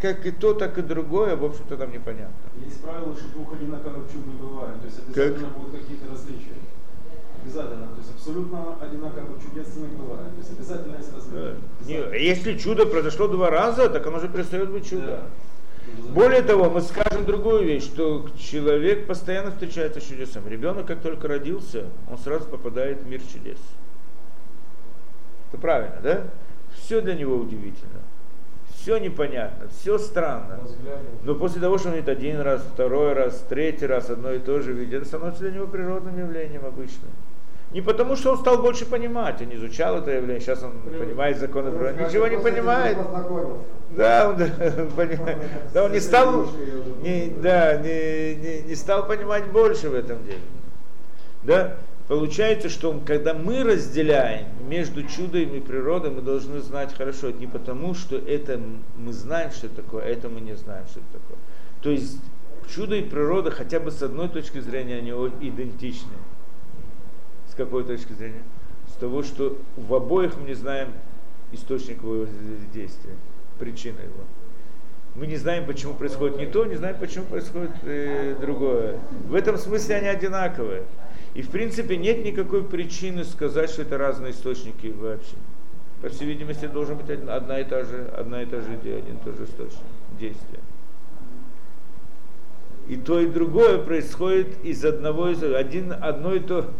как 0.01 0.25
и 0.25 0.31
то, 0.31 0.53
так 0.53 0.77
и 0.77 0.81
другое, 0.81 1.35
в 1.35 1.45
общем-то, 1.45 1.77
там 1.77 1.91
непонятно. 1.91 2.33
Есть 2.63 2.81
правило, 2.81 3.15
что 3.15 3.29
двух 3.29 3.53
одинаковых 3.53 4.11
чуд 4.11 4.25
не 4.25 4.33
бывает. 4.33 4.79
То 4.81 4.85
есть 4.85 4.99
обязательно 4.99 5.49
как? 5.49 5.57
будут 5.57 5.79
какие-то 5.79 6.11
различия. 6.11 6.55
Обязательно. 7.43 7.87
То 7.87 7.97
есть 7.97 8.11
абсолютно 8.15 8.75
одинаковых 8.81 9.41
чудес 9.41 9.75
не 9.77 9.95
бывает. 9.95 10.31
То 10.31 10.37
есть 10.39 10.51
обязательно 10.51 10.97
есть 10.97 11.13
различия. 11.13 11.57
Не, 11.85 12.23
если 12.23 12.57
чудо 12.57 12.85
произошло 12.85 13.27
два 13.27 13.49
раза, 13.49 13.89
так 13.89 14.05
оно 14.07 14.19
же 14.19 14.27
перестает 14.27 14.69
быть 14.69 14.89
чудо. 14.89 15.05
Да. 15.05 15.23
Более 16.09 16.41
того, 16.41 16.69
мы 16.69 16.81
скажем 16.81 17.25
другую 17.25 17.63
вещь, 17.63 17.83
что 17.83 18.27
человек 18.37 19.07
постоянно 19.07 19.51
встречается 19.51 20.01
с 20.01 20.03
чудесом. 20.03 20.47
Ребенок, 20.47 20.85
как 20.85 21.01
только 21.01 21.27
родился, 21.27 21.85
он 22.09 22.17
сразу 22.17 22.45
попадает 22.45 23.01
в 23.01 23.07
мир 23.07 23.21
чудес. 23.21 23.59
Это 25.49 25.61
правильно, 25.61 25.97
да? 26.03 26.23
Все 26.75 27.01
для 27.01 27.15
него 27.15 27.35
удивительно. 27.35 27.99
Все 28.75 28.97
непонятно, 28.97 29.67
все 29.69 29.97
странно. 29.99 30.59
Но 31.23 31.35
после 31.35 31.61
того, 31.61 31.77
что 31.77 31.89
он 31.89 31.95
видит 31.95 32.09
один 32.09 32.41
раз, 32.41 32.61
второй 32.73 33.13
раз, 33.13 33.45
третий 33.47 33.85
раз 33.85 34.09
одно 34.09 34.33
и 34.33 34.39
то 34.39 34.59
же 34.59 34.73
видит, 34.73 35.01
это 35.01 35.05
становится 35.05 35.43
для 35.43 35.51
него 35.51 35.67
природным 35.67 36.17
явлением 36.17 36.65
обычным. 36.65 37.11
Не 37.73 37.81
потому, 37.81 38.15
что 38.15 38.31
он 38.31 38.37
стал 38.39 38.61
больше 38.61 38.85
понимать, 38.85 39.41
он 39.41 39.53
изучал 39.55 39.99
это 39.99 40.11
явление, 40.11 40.41
сейчас 40.41 40.63
он 40.63 40.73
понимает 40.81 41.37
законы 41.37 41.71
природы, 41.71 42.03
ничего 42.03 42.27
не 42.27 42.37
понимает. 42.37 42.97
Да, 43.95 44.29
он, 44.29 44.37
да, 45.73 45.85
он 45.85 45.91
не 45.91 45.99
стал, 45.99 46.49
не, 47.01 47.33
да, 47.41 47.77
не, 47.77 48.35
не, 48.35 48.61
не 48.61 48.75
стал 48.75 49.07
понимать 49.07 49.47
больше 49.47 49.89
в 49.89 49.95
этом 49.95 50.23
деле. 50.23 50.39
Да? 51.43 51.77
Получается, 52.07 52.69
что 52.69 52.99
когда 53.05 53.33
мы 53.33 53.63
разделяем 53.63 54.47
между 54.67 55.03
чудом 55.03 55.55
и 55.55 55.59
природой, 55.59 56.11
мы 56.11 56.21
должны 56.21 56.59
знать 56.59 56.93
хорошо, 56.93 57.29
это 57.29 57.39
не 57.39 57.47
потому, 57.47 57.93
что 57.93 58.17
это 58.17 58.59
мы 58.97 59.13
знаем, 59.13 59.51
что 59.51 59.67
это 59.67 59.77
такое, 59.77 60.03
а 60.03 60.07
это 60.07 60.27
мы 60.27 60.41
не 60.41 60.55
знаем, 60.55 60.85
что 60.87 60.99
это 60.99 61.19
такое. 61.19 61.37
То 61.81 61.89
есть 61.89 62.17
чудо 62.73 62.95
и 62.95 63.01
природа 63.01 63.51
хотя 63.51 63.79
бы 63.79 63.91
с 63.91 64.01
одной 64.01 64.29
точки 64.29 64.59
зрения 64.59 64.97
они 64.97 65.11
идентичны. 65.11 66.11
С 67.49 67.55
какой 67.55 67.83
точки 67.83 68.13
зрения? 68.13 68.43
С 68.89 68.93
того, 68.93 69.23
что 69.23 69.57
в 69.75 69.93
обоих 69.93 70.37
мы 70.37 70.47
не 70.47 70.53
знаем 70.53 70.89
источник 71.51 72.01
его 72.01 72.27
действия, 72.73 73.15
причина 73.61 73.99
его. 73.99 74.23
Мы 75.13 75.27
не 75.27 75.37
знаем, 75.37 75.65
почему 75.65 75.93
происходит 75.93 76.37
не 76.37 76.47
то, 76.47 76.65
не 76.65 76.75
знаем, 76.75 76.95
почему 76.99 77.25
происходит 77.25 77.71
э, 77.83 78.35
другое. 78.41 78.97
В 79.27 79.35
этом 79.35 79.57
смысле 79.57 79.97
они 79.97 80.07
одинаковые. 80.07 80.83
И 81.35 81.43
в 81.43 81.49
принципе 81.49 81.95
нет 81.95 82.25
никакой 82.25 82.63
причины 82.63 83.23
сказать, 83.23 83.69
что 83.69 83.83
это 83.83 83.97
разные 83.97 84.31
источники 84.31 84.87
вообще. 84.87 85.35
По 86.01 86.09
всей 86.09 86.25
видимости, 86.25 86.65
должен 86.65 86.97
быть 86.97 87.09
одна 87.09 87.59
и 87.59 87.63
та 87.63 87.83
же, 87.83 88.11
одна 88.17 88.41
и 88.41 88.45
та 88.47 88.61
же 88.61 88.75
идея, 88.81 88.97
один 88.97 89.17
и 89.17 89.19
тот 89.23 89.37
же 89.37 89.43
источник 89.43 89.83
действия. 90.19 90.59
И 92.87 92.95
то, 92.95 93.19
и 93.19 93.27
другое 93.27 93.77
происходит 93.77 94.63
из 94.63 94.83
одного 94.83 95.29
из 95.29 95.43
один, 95.43 95.93
одно 95.93 96.33
и 96.33 96.39
то, 96.39 96.71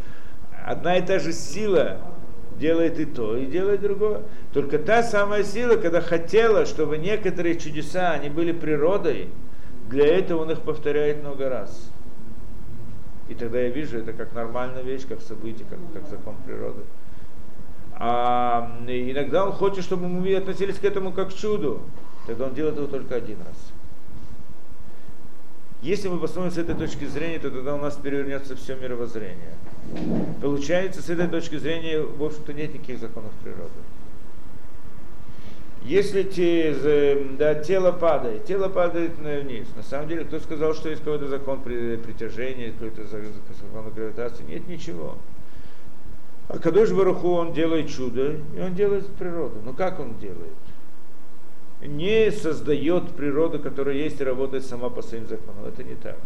одна 0.66 0.98
и 0.98 1.06
та 1.06 1.20
же 1.20 1.32
сила 1.32 1.98
делает 2.62 3.00
и 3.00 3.06
то, 3.06 3.36
и 3.36 3.46
делает 3.46 3.82
другое. 3.82 4.22
Только 4.54 4.80
та 4.80 5.04
самая 5.04 5.44
сила, 5.44 5.76
когда 5.76 6.00
хотела, 6.00 6.66
чтобы 6.66 6.98
некоторые 6.98 7.60
чудеса, 7.60 8.12
они 8.12 8.30
были 8.30 8.54
природой, 8.54 9.28
для 9.90 10.08
этого 10.08 10.44
он 10.44 10.52
их 10.52 10.62
повторяет 10.62 11.22
много 11.22 11.50
раз. 11.50 11.92
И 13.28 13.34
тогда 13.34 13.60
я 13.60 13.70
вижу 13.70 13.98
это 13.98 14.14
как 14.14 14.34
нормальная 14.34 14.84
вещь, 14.84 15.02
как 15.08 15.22
событие, 15.22 15.66
как, 15.70 15.80
как 15.94 16.10
закон 16.10 16.36
природы. 16.46 16.84
А 17.94 18.80
иногда 18.88 19.46
он 19.46 19.52
хочет, 19.52 19.84
чтобы 19.84 20.08
мы 20.08 20.34
относились 20.36 20.78
к 20.78 20.84
этому 20.86 21.12
как 21.12 21.30
к 21.30 21.34
чуду. 21.34 21.82
Тогда 22.28 22.46
он 22.46 22.54
делает 22.54 22.78
его 22.78 22.88
только 22.88 23.16
один 23.16 23.40
раз. 23.40 23.58
Если 25.82 26.10
мы 26.10 26.20
посмотрим 26.20 26.52
с 26.52 26.58
этой 26.58 26.76
точки 26.76 27.06
зрения, 27.06 27.40
то 27.40 27.50
тогда 27.50 27.74
у 27.74 27.78
нас 27.78 27.96
перевернется 27.96 28.56
все 28.56 28.76
мировоззрение. 28.76 29.56
Получается, 30.42 31.02
с 31.02 31.10
этой 31.10 31.28
точки 31.28 31.58
зрения, 31.58 32.00
в 32.00 32.24
общем-то, 32.24 32.54
нет 32.54 32.74
никаких 32.74 33.00
законов 33.00 33.32
природы. 33.44 33.72
Если 35.84 36.24
те, 36.24 37.26
да, 37.40 37.56
тело 37.56 37.92
падает, 37.92 38.46
тело 38.46 38.70
падает 38.70 39.18
вниз. 39.18 39.68
На 39.76 39.82
самом 39.82 40.08
деле, 40.08 40.26
кто 40.26 40.40
сказал, 40.40 40.76
что 40.76 40.90
есть 40.90 41.04
какой-то 41.04 41.28
закон 41.28 41.62
притяжения, 41.62 42.72
какой-то 42.72 43.06
закон 43.08 43.92
гравитации? 43.96 44.44
Нет 44.44 44.68
ничего. 44.68 45.18
А 46.48 46.60
Кадош 46.60 46.92
Баруху, 46.92 47.32
он 47.32 47.54
делает 47.54 47.90
чудо, 47.90 48.36
и 48.56 48.60
он 48.60 48.76
делает 48.76 49.08
природу. 49.08 49.60
Но 49.66 49.74
как 49.74 50.00
он 50.00 50.20
делает? 50.20 50.54
Не 51.82 52.30
создает 52.32 53.10
природу, 53.14 53.58
которая 53.58 53.96
есть 53.96 54.22
и 54.22 54.24
работает 54.24 54.66
сама 54.66 54.90
по 54.90 55.02
своим 55.02 55.28
законам. 55.28 55.66
Это 55.66 55.84
не 55.84 55.96
так. 55.96 56.18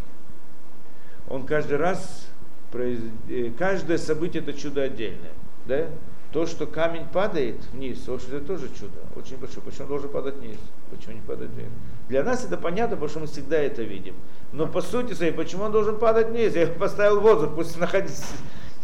Он 1.30 1.46
каждый 1.46 1.78
раз, 1.78 2.28
э, 2.72 3.50
каждое 3.58 3.98
событие 3.98 4.42
это 4.42 4.52
чудо 4.52 4.82
отдельное. 4.82 5.32
Да? 5.66 5.86
То, 6.32 6.46
что 6.46 6.66
камень 6.66 7.06
падает 7.12 7.56
вниз, 7.72 8.06
в 8.06 8.12
общем, 8.12 8.36
это 8.36 8.46
тоже 8.46 8.68
чудо, 8.68 8.98
очень 9.14 9.36
большое. 9.38 9.62
Почему 9.62 9.84
он 9.84 9.88
должен 9.88 10.10
падать 10.10 10.34
вниз? 10.36 10.58
Почему 10.90 11.14
не 11.14 11.20
падает 11.20 11.50
вниз? 11.52 11.68
Для 12.08 12.22
нас 12.22 12.44
это 12.44 12.56
понятно, 12.56 12.96
потому 12.96 13.08
что 13.08 13.20
мы 13.20 13.26
всегда 13.26 13.56
это 13.56 13.82
видим. 13.82 14.14
Но 14.52 14.66
по 14.66 14.82
сути 14.82 15.14
своей, 15.14 15.32
почему 15.32 15.64
он 15.64 15.72
должен 15.72 15.98
падать 15.98 16.28
вниз? 16.28 16.54
Я 16.54 16.62
его 16.62 16.74
поставил 16.74 17.20
в 17.20 17.22
воздух, 17.22 17.54
пусть 17.54 17.78
находится, 17.78 18.22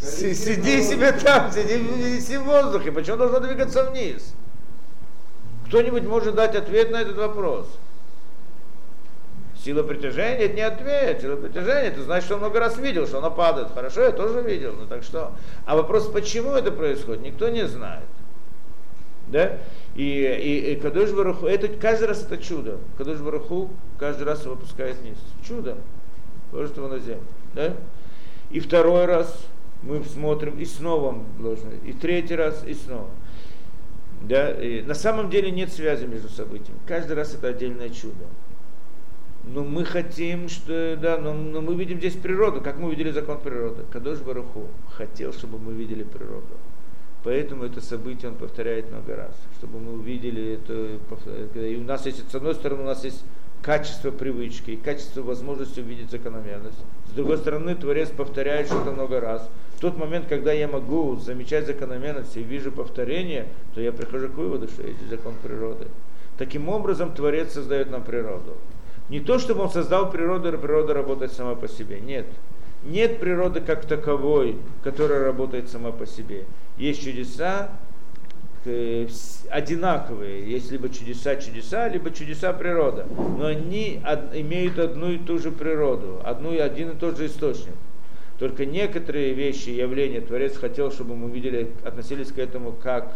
сиди 0.00 0.82
себе 0.82 1.12
там, 1.12 1.50
сиди, 1.52 2.20
сиди 2.20 2.38
в 2.38 2.44
воздухе. 2.44 2.90
Почему 2.90 3.14
он 3.14 3.18
должен 3.18 3.42
двигаться 3.42 3.90
вниз? 3.90 4.34
Кто-нибудь 5.66 6.04
может 6.04 6.34
дать 6.34 6.54
ответ 6.54 6.90
на 6.90 7.02
этот 7.02 7.16
вопрос? 7.16 7.66
Сила 9.64 9.84
притяжения 9.84 10.46
это 10.46 10.54
не 10.54 10.62
ответ. 10.62 11.20
Сила 11.20 11.36
притяжения 11.36 11.90
это 11.90 12.02
значит, 12.02 12.24
что 12.24 12.34
он 12.34 12.40
много 12.40 12.58
раз 12.58 12.78
видел, 12.78 13.06
что 13.06 13.18
она 13.18 13.30
падает. 13.30 13.68
Хорошо, 13.72 14.02
я 14.02 14.10
тоже 14.10 14.42
видел. 14.42 14.74
Ну 14.78 14.86
так 14.86 15.04
что? 15.04 15.32
А 15.66 15.76
вопрос, 15.76 16.08
почему 16.08 16.52
это 16.52 16.72
происходит, 16.72 17.22
никто 17.22 17.48
не 17.48 17.66
знает. 17.68 18.04
Да? 19.28 19.58
И, 19.94 20.02
и, 20.02 20.72
и 20.72 20.76
Кадош 20.76 21.12
Баруху, 21.12 21.46
это, 21.46 21.68
каждый 21.68 22.08
раз 22.08 22.24
это 22.24 22.38
чудо. 22.38 22.78
Кадош 22.98 23.18
Баруху 23.18 23.70
каждый 23.98 24.24
раз 24.24 24.44
его 24.44 24.54
опускает 24.54 24.96
вниз. 24.96 25.16
Чудо. 25.46 25.76
Положит 26.50 26.76
его 26.76 26.88
на 26.88 26.98
землю. 26.98 27.22
Да? 27.54 27.74
И 28.50 28.58
второй 28.58 29.04
раз 29.04 29.46
мы 29.82 30.02
смотрим, 30.04 30.58
и 30.58 30.64
снова 30.64 31.16
должны. 31.38 31.74
И 31.84 31.92
третий 31.92 32.34
раз, 32.34 32.64
и 32.66 32.74
снова. 32.74 33.10
Да? 34.22 34.50
И 34.50 34.82
на 34.82 34.94
самом 34.94 35.30
деле 35.30 35.52
нет 35.52 35.72
связи 35.72 36.04
между 36.04 36.28
событиями. 36.28 36.80
Каждый 36.88 37.14
раз 37.14 37.32
это 37.32 37.48
отдельное 37.48 37.90
чудо 37.90 38.26
но 39.44 39.64
мы 39.64 39.84
хотим, 39.84 40.48
что, 40.48 40.96
да, 41.00 41.18
но, 41.18 41.34
но 41.34 41.60
мы 41.60 41.74
видим 41.74 41.98
здесь 41.98 42.14
природу, 42.14 42.60
как 42.60 42.78
мы 42.78 42.90
видели 42.90 43.10
закон 43.10 43.40
природы. 43.40 43.82
Кадош 43.90 44.20
Баруху 44.20 44.68
хотел, 44.90 45.32
чтобы 45.32 45.58
мы 45.58 45.72
видели 45.72 46.04
природу. 46.04 46.54
Поэтому 47.24 47.64
это 47.64 47.80
событие 47.80 48.30
он 48.30 48.36
повторяет 48.36 48.90
много 48.90 49.16
раз, 49.16 49.34
чтобы 49.58 49.78
мы 49.78 49.94
увидели 49.94 50.54
это. 50.54 51.58
И 51.58 51.76
у 51.76 51.84
нас 51.84 52.06
есть, 52.06 52.30
с 52.30 52.34
одной 52.34 52.54
стороны, 52.54 52.82
у 52.82 52.86
нас 52.86 53.04
есть 53.04 53.24
качество 53.62 54.10
привычки 54.10 54.74
качество 54.76 55.22
возможности 55.22 55.80
увидеть 55.80 56.10
закономерность. 56.10 56.78
С 57.08 57.12
другой 57.12 57.38
стороны, 57.38 57.74
Творец 57.76 58.10
повторяет 58.10 58.66
что-то 58.66 58.90
много 58.90 59.20
раз. 59.20 59.48
В 59.76 59.80
тот 59.80 59.96
момент, 59.96 60.26
когда 60.28 60.52
я 60.52 60.68
могу 60.68 61.16
замечать 61.16 61.66
закономерности 61.66 62.40
и 62.40 62.42
вижу 62.42 62.72
повторение, 62.72 63.46
то 63.74 63.80
я 63.80 63.92
прихожу 63.92 64.28
к 64.28 64.34
выводу, 64.34 64.68
что 64.68 64.82
есть 64.82 65.08
закон 65.08 65.34
природы. 65.42 65.86
Таким 66.38 66.68
образом, 66.68 67.14
Творец 67.14 67.52
создает 67.52 67.90
нам 67.90 68.02
природу. 68.02 68.56
Не 69.12 69.20
то, 69.20 69.38
чтобы 69.38 69.60
он 69.60 69.70
создал 69.70 70.10
природу, 70.10 70.48
и 70.48 70.56
природа 70.56 70.94
работает 70.94 71.32
сама 71.32 71.54
по 71.54 71.68
себе. 71.68 72.00
Нет. 72.00 72.24
Нет 72.82 73.20
природы 73.20 73.60
как 73.60 73.84
таковой, 73.84 74.56
которая 74.82 75.22
работает 75.22 75.68
сама 75.68 75.92
по 75.92 76.06
себе. 76.06 76.46
Есть 76.78 77.04
чудеса 77.04 77.68
э, 78.64 79.06
одинаковые. 79.50 80.50
Есть 80.50 80.72
либо 80.72 80.88
чудеса 80.88 81.36
чудеса, 81.36 81.88
либо 81.88 82.10
чудеса 82.10 82.54
природа. 82.54 83.06
Но 83.36 83.44
они 83.44 84.00
имеют 84.32 84.78
одну 84.78 85.10
и 85.10 85.18
ту 85.18 85.38
же 85.38 85.50
природу, 85.50 86.22
одну 86.24 86.54
и 86.54 86.56
один 86.56 86.92
и 86.92 86.94
тот 86.94 87.18
же 87.18 87.26
источник. 87.26 87.74
Только 88.38 88.64
некоторые 88.64 89.34
вещи, 89.34 89.68
явления 89.68 90.22
Творец 90.22 90.56
хотел, 90.56 90.90
чтобы 90.90 91.16
мы 91.16 91.30
видели, 91.30 91.70
относились 91.84 92.32
к 92.32 92.38
этому 92.38 92.72
как 92.72 93.12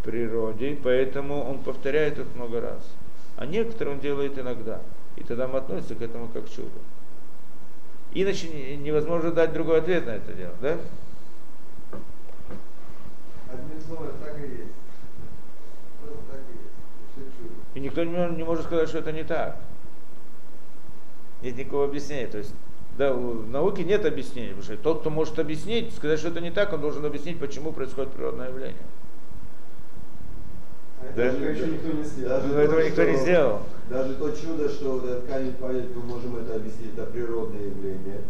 к 0.00 0.04
природе, 0.04 0.76
поэтому 0.82 1.48
он 1.48 1.60
повторяет 1.60 2.18
их 2.18 2.26
много 2.34 2.60
раз 2.60 2.82
а 3.36 3.46
некоторые 3.46 3.96
он 3.96 4.00
делает 4.00 4.38
иногда. 4.38 4.80
И 5.16 5.22
тогда 5.22 5.46
мы 5.46 5.58
относимся 5.58 5.94
к 5.94 6.02
этому 6.02 6.28
как 6.28 6.46
к 6.46 6.50
чуду. 6.50 6.70
Иначе 8.12 8.76
невозможно 8.76 9.32
дать 9.32 9.52
другой 9.52 9.78
ответ 9.78 10.06
на 10.06 10.10
это 10.10 10.32
дело, 10.32 10.54
да? 10.60 10.78
Одним 13.52 13.80
словом, 13.80 14.12
так 14.24 14.38
и 14.38 14.42
есть. 14.42 14.72
Просто 16.00 16.22
так 16.30 16.40
и 16.48 16.52
есть. 16.52 16.74
Все 17.12 17.22
чудо. 17.38 17.54
И 17.74 17.80
никто 17.80 18.04
не, 18.04 18.36
не 18.36 18.44
может 18.44 18.66
сказать, 18.66 18.88
что 18.88 18.98
это 18.98 19.12
не 19.12 19.24
так. 19.24 19.56
Нет 21.42 21.56
никакого 21.56 21.84
объяснения. 21.84 22.28
То 22.28 22.38
есть 22.38 22.54
да, 22.96 23.12
в 23.12 23.48
науке 23.48 23.82
нет 23.82 24.04
объяснения, 24.04 24.50
потому 24.50 24.62
что 24.62 24.76
тот, 24.76 25.00
кто 25.00 25.10
может 25.10 25.38
объяснить, 25.40 25.92
сказать, 25.94 26.20
что 26.20 26.28
это 26.28 26.40
не 26.40 26.52
так, 26.52 26.72
он 26.72 26.80
должен 26.80 27.04
объяснить, 27.04 27.40
почему 27.40 27.72
происходит 27.72 28.12
природное 28.12 28.48
явление. 28.48 28.76
Да? 31.16 31.24
еще 31.24 31.66
никто 31.66 31.88
не 31.88 32.04
сделал. 32.04 32.40
Даже 32.40 32.54
этого 32.54 32.80
то, 32.80 32.88
никто 32.88 33.04
не 33.04 33.16
сделал. 33.16 33.62
Даже 33.88 34.14
то 34.14 34.30
чудо, 34.30 34.68
что 34.68 34.98
этот 34.98 35.26
камень 35.26 35.52
падает, 35.52 35.94
мы 35.94 36.02
можем 36.02 36.36
это 36.36 36.56
объяснить, 36.56 36.92
это 36.96 37.06
природное 37.06 37.64
явление. 37.64 38.22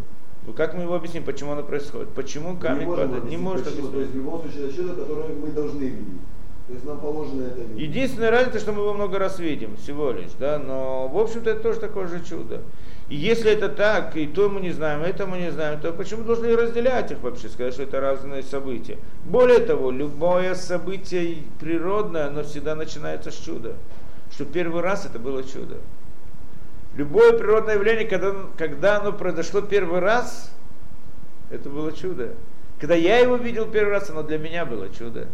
Ну 0.47 0.53
как 0.53 0.75
мы 0.75 0.83
его 0.83 0.95
объясним, 0.95 1.25
почему 1.25 1.53
оно 1.53 1.63
происходит? 1.63 2.11
Почему 2.11 2.57
камень 2.57 2.89
не 2.89 2.97
падает? 2.97 3.25
Не 3.25 3.37
может 3.37 3.67
объяснить. 3.67 3.93
То 3.93 4.01
есть 4.01 4.13
в 4.13 4.17
любом 4.17 4.43
случае 4.43 4.67
это 4.67 4.77
чудо, 4.77 4.95
которое 4.95 5.29
мы 5.29 5.49
должны 5.49 5.85
видеть. 5.85 6.21
То 6.67 6.73
есть 6.73 6.85
нам 6.87 6.99
положено 6.99 7.43
это 7.43 7.61
видеть. 7.61 7.79
Единственная 7.79 8.31
разница, 8.31 8.59
что 8.59 8.73
мы 8.73 8.81
его 8.81 8.95
много 8.95 9.19
раз 9.19 9.39
видим, 9.39 9.77
всего 9.77 10.13
лишь, 10.13 10.33
да, 10.39 10.59
но 10.59 11.09
в 11.09 11.19
общем-то 11.19 11.51
это 11.51 11.63
тоже 11.63 11.79
такое 11.79 12.09
же 12.09 12.25
чудо. 12.25 12.63
И 13.11 13.17
если 13.17 13.53
это 13.53 13.69
так, 13.69 14.17
и 14.17 14.27
то 14.27 14.49
мы 14.49 14.61
не 14.61 14.71
знаем, 14.71 15.05
и 15.05 15.09
это 15.09 15.27
мы 15.27 15.39
не 15.39 15.53
знаем, 15.53 15.79
то 15.79 15.93
почему 15.93 16.25
должны 16.25 16.57
разделять 16.57 17.11
их 17.11 17.21
вообще, 17.21 17.49
сказать, 17.49 17.75
что 17.75 17.83
это 17.83 18.01
разные 18.01 18.43
события? 18.43 18.99
Более 19.27 19.59
того, 19.59 19.91
любое 19.91 20.55
событие 20.55 21.37
природное, 21.61 22.29
оно 22.29 22.43
всегда 22.45 22.75
начинается 22.75 23.31
с 23.31 23.37
чуда. 23.37 23.75
Что 24.35 24.45
первый 24.45 24.83
раз 24.83 25.07
это 25.07 25.19
было 25.19 25.43
чудо. 25.43 25.79
Любое 26.97 27.37
природное 27.37 27.75
явление, 27.75 28.07
когда, 28.07 28.35
когда 28.57 29.01
оно 29.01 29.13
произошло 29.13 29.61
первый 29.61 30.01
раз, 30.01 30.53
это 31.51 31.69
было 31.69 31.93
чудо. 31.93 32.35
Когда 32.81 32.95
я 32.95 33.19
его 33.19 33.37
видел 33.37 33.71
первый 33.71 33.93
раз, 33.93 34.11
оно 34.11 34.23
для 34.23 34.39
меня 34.39 34.65
было 34.67 34.89
чудо. 34.91 35.29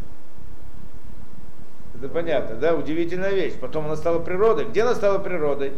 Это 1.95 2.09
понятно, 2.09 2.57
да? 2.57 2.75
Удивительная 2.75 3.33
вещь. 3.33 3.55
Потом 3.61 3.87
она 3.87 3.97
стала 3.97 4.21
природой. 4.21 4.67
Где 4.67 4.83
она 4.83 4.95
стала 4.95 5.19
природой? 5.19 5.73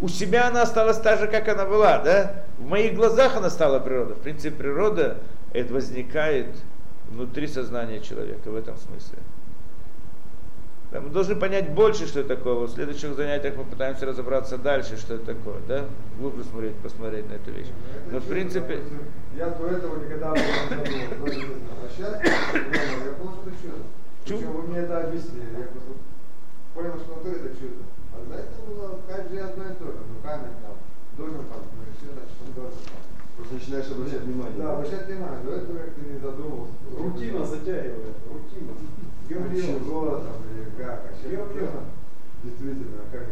у 0.00 0.08
себя 0.08 0.48
она 0.48 0.62
осталась 0.62 0.98
так 0.98 1.18
же, 1.18 1.26
как 1.26 1.48
она 1.48 1.64
была, 1.64 1.98
да? 1.98 2.44
В 2.58 2.66
моих 2.66 2.94
глазах 2.94 3.36
она 3.36 3.50
стала 3.50 3.78
природа. 3.80 4.14
В 4.14 4.20
принципе, 4.20 4.54
природа 4.54 5.18
это 5.52 5.74
возникает 5.74 6.46
внутри 7.08 7.46
сознания 7.46 8.00
человека 8.00 8.50
в 8.50 8.56
этом 8.56 8.76
смысле. 8.76 9.18
Да, 10.90 11.00
мы 11.00 11.10
должны 11.10 11.36
понять 11.36 11.70
больше, 11.70 12.06
что 12.06 12.20
это 12.20 12.36
такое. 12.36 12.54
В 12.66 12.70
следующих 12.70 13.14
занятиях 13.14 13.56
мы 13.56 13.64
пытаемся 13.64 14.06
разобраться 14.06 14.56
дальше, 14.56 14.96
что 14.96 15.14
это 15.14 15.34
такое, 15.34 15.60
да? 15.68 15.84
Глубже 16.18 16.44
смотреть, 16.44 16.76
посмотреть 16.76 17.28
на 17.28 17.34
эту 17.34 17.50
вещь. 17.50 17.68
Но 18.10 18.20
в 18.20 18.24
принципе... 18.24 18.80
Я 19.36 19.50
до 19.50 19.66
этого 19.66 20.02
никогда 20.02 20.34
не 20.34 20.76
задумывался 20.76 21.58
я 21.98 22.14
понял, 23.18 23.34
что 23.34 23.50
это 23.50 23.56
чудо. 23.60 23.82
Причем 24.24 24.52
вы 24.52 24.62
мне 24.68 24.78
это 24.78 25.00
объяснили. 25.00 25.50
Я 25.58 25.66
просто 25.66 25.92
понял, 26.74 26.94
что 27.00 27.28
это 27.28 27.48
чудо. 27.58 27.82
А 28.14 28.16
до 28.28 28.34
этого 28.38 28.66
было 28.74 29.00
как 29.08 29.30
же 29.30 29.40
одно 29.40 29.64
и 29.64 29.74
то 29.74 29.84
же. 29.84 29.98
Ну 30.08 30.22
камень 30.22 30.54
там 30.62 30.76
должен 31.16 31.44
там, 31.46 31.62
ну 31.74 31.82
и 31.82 31.92
все, 31.98 32.12
значит 32.14 32.38
он 32.46 32.52
должен 32.54 32.78
там. 32.86 33.02
Просто 33.36 33.54
начинаешь 33.54 33.90
обращать 33.90 34.22
внимание. 34.22 34.58
Да, 34.58 34.72
обращать 34.74 35.06
внимание. 35.06 35.42
До 35.44 35.50
этого 35.52 35.78
как 35.78 35.90
ты 35.94 36.00
не 36.06 36.18
задумывался. 36.18 36.74
Рутина 36.96 37.44
затягивает. 37.44 38.16
Рутина. 38.30 38.72
Говорил 39.28 39.78
город 39.80 40.22
там 40.24 40.34
или 40.50 40.82
как. 40.82 41.02
А 41.04 41.10
сейчас 41.22 41.46
действительно, 42.42 43.02
как 43.12 43.22
это? 43.22 43.30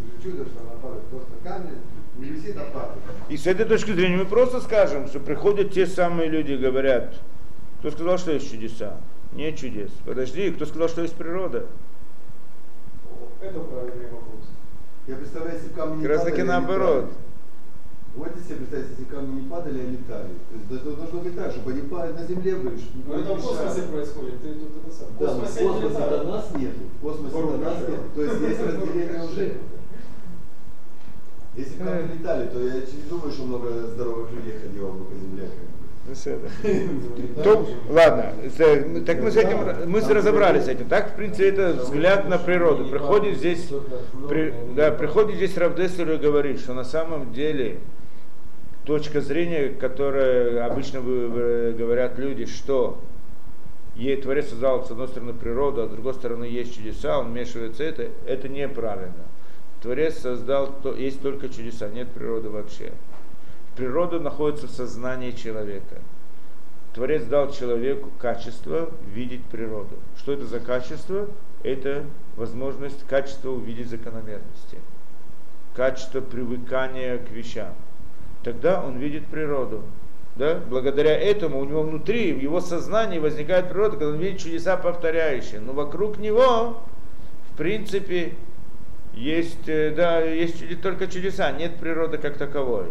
Это 0.00 0.16
же 0.16 0.22
чудо, 0.22 0.44
что 0.48 0.60
она 0.60 0.80
падает. 0.80 1.04
Просто 1.04 1.30
камень 1.42 1.78
не 2.18 2.30
висит, 2.30 2.56
а 2.56 2.64
падает. 2.72 3.02
И 3.28 3.36
с 3.36 3.46
этой 3.46 3.66
точки 3.66 3.92
зрения 3.92 4.16
мы 4.16 4.24
просто 4.24 4.60
скажем, 4.60 5.06
что 5.08 5.20
приходят 5.20 5.72
те 5.72 5.86
самые 5.86 6.28
люди 6.28 6.52
и 6.52 6.56
говорят, 6.56 7.14
кто 7.80 7.90
сказал, 7.90 8.18
что 8.18 8.32
есть 8.32 8.50
чудеса? 8.50 8.96
Нет 9.32 9.56
чудес. 9.56 9.90
Подожди, 10.06 10.50
кто 10.50 10.64
сказал, 10.66 10.88
что 10.88 11.02
есть 11.02 11.14
природа? 11.14 11.66
Это 13.42 13.60
правильный 13.60 14.06
вопрос. 14.06 14.48
Я 15.06 15.16
представляю, 15.16 15.56
если 15.58 15.68
камни 15.74 16.00
Как 16.02 16.10
раз 16.10 16.18
падали, 16.20 16.30
таки 16.36 16.42
а 16.42 16.44
наоборот. 16.46 16.96
летали. 17.04 17.14
Вот 18.18 18.28
если 18.36 18.54
представьте, 18.54 18.90
если 18.98 19.04
камни 19.04 19.40
не 19.42 19.48
падали, 19.48 19.78
а 19.80 19.90
летали. 19.90 20.34
То 20.50 20.74
есть 20.74 20.84
это 20.86 20.96
должно 20.96 21.20
быть 21.20 21.36
так, 21.36 21.52
чтобы 21.52 21.70
они 21.70 21.82
падали 21.82 22.12
на 22.14 22.26
земле 22.26 22.54
были, 22.56 22.76
чтобы 22.76 23.04
Но 23.06 23.14
это 23.20 23.34
в 23.34 23.42
космосе 23.42 23.82
происходит. 23.82 24.42
Ты 24.42 24.48
тут 24.54 24.70
это 24.82 24.90
сам. 24.94 25.08
В 25.08 25.18
Да, 25.18 25.26
в 25.34 25.40
космосе 25.40 25.60
они 25.60 25.80
космосе 25.82 26.08
до 26.10 26.24
нас 26.24 26.50
нету. 26.56 26.80
В 26.98 27.02
космосе 27.02 27.30
до 27.32 27.40
Ворука. 27.40 27.58
нас 27.64 27.78
нету. 27.80 28.02
То 28.14 28.22
есть 28.22 28.40
есть 28.40 28.60
разделение 28.60 29.22
уже. 29.24 29.52
Если 31.56 31.76
бы 31.78 31.84
камни 31.84 32.18
летали, 32.18 32.46
то 32.48 32.60
я 32.60 32.72
не 32.74 33.08
думаю, 33.08 33.32
что 33.32 33.42
много 33.44 33.68
здоровых 33.86 34.32
людей 34.32 34.54
ходило 34.62 34.90
бы 34.90 35.04
по 35.04 35.14
земле. 35.14 35.48
Ну. 36.08 37.42
То, 37.42 37.68
ладно, 37.90 38.32
с- 38.48 39.04
так 39.04 39.20
мы 39.22 39.30
с 39.30 39.36
этим 39.36 39.90
мы 39.90 40.00
разобрались 40.00 40.64
с 40.64 40.68
этим. 40.68 40.88
Так, 40.88 41.12
в 41.12 41.16
принципе, 41.16 41.48
это 41.50 41.74
взгляд 41.74 42.28
на 42.28 42.38
природу. 42.38 42.86
Приходит 42.88 43.36
здесь, 43.38 43.68
при- 44.28 44.54
да, 44.74 44.90
приходит 44.90 45.36
здесь 45.36 45.56
Равдесер 45.56 46.10
и 46.12 46.16
говорит, 46.16 46.60
что 46.60 46.72
на 46.74 46.84
самом 46.84 47.32
деле 47.32 47.78
точка 48.88 49.20
зрения, 49.20 49.68
которая 49.68 50.64
обычно 50.64 51.02
говорят 51.02 52.18
люди, 52.18 52.46
что 52.46 52.98
ей 53.94 54.16
Творец 54.16 54.48
создал 54.48 54.82
с 54.82 54.90
одной 54.90 55.08
стороны 55.08 55.34
природу, 55.34 55.82
а 55.82 55.86
с 55.86 55.90
другой 55.90 56.14
стороны 56.14 56.44
есть 56.44 56.74
чудеса, 56.74 57.18
он 57.18 57.28
вмешивается 57.28 57.84
это, 57.84 58.08
это 58.26 58.48
неправильно. 58.48 59.26
Творец 59.82 60.16
создал, 60.16 60.72
то, 60.82 60.94
есть 60.94 61.20
только 61.20 61.50
чудеса, 61.50 61.90
нет 61.90 62.08
природы 62.12 62.48
вообще. 62.48 62.92
Природа 63.76 64.20
находится 64.20 64.66
в 64.66 64.70
сознании 64.70 65.32
человека. 65.32 65.96
Творец 66.94 67.24
дал 67.24 67.52
человеку 67.52 68.08
качество 68.18 68.90
видеть 69.14 69.44
природу. 69.44 69.96
Что 70.16 70.32
это 70.32 70.46
за 70.46 70.60
качество? 70.60 71.28
Это 71.62 72.06
возможность 72.36 73.06
качество 73.06 73.50
увидеть 73.50 73.90
закономерности. 73.90 74.78
Качество 75.74 76.22
привыкания 76.22 77.18
к 77.18 77.30
вещам. 77.30 77.74
Тогда 78.48 78.82
он 78.82 78.96
видит 78.96 79.26
природу. 79.26 79.82
Да? 80.36 80.58
Благодаря 80.70 81.14
этому 81.14 81.60
у 81.60 81.66
него 81.66 81.82
внутри, 81.82 82.32
в 82.32 82.40
его 82.40 82.62
сознании 82.62 83.18
возникает 83.18 83.68
природа, 83.68 83.98
когда 83.98 84.08
он 84.14 84.16
видит 84.16 84.40
чудеса 84.40 84.78
повторяющие. 84.78 85.60
Но 85.60 85.74
вокруг 85.74 86.16
него, 86.16 86.80
в 87.52 87.58
принципе, 87.58 88.32
есть, 89.12 89.68
э, 89.68 89.92
да, 89.94 90.20
есть 90.20 90.80
только 90.80 91.08
чудеса, 91.08 91.52
нет 91.52 91.76
природы 91.76 92.16
как 92.16 92.38
таковой. 92.38 92.86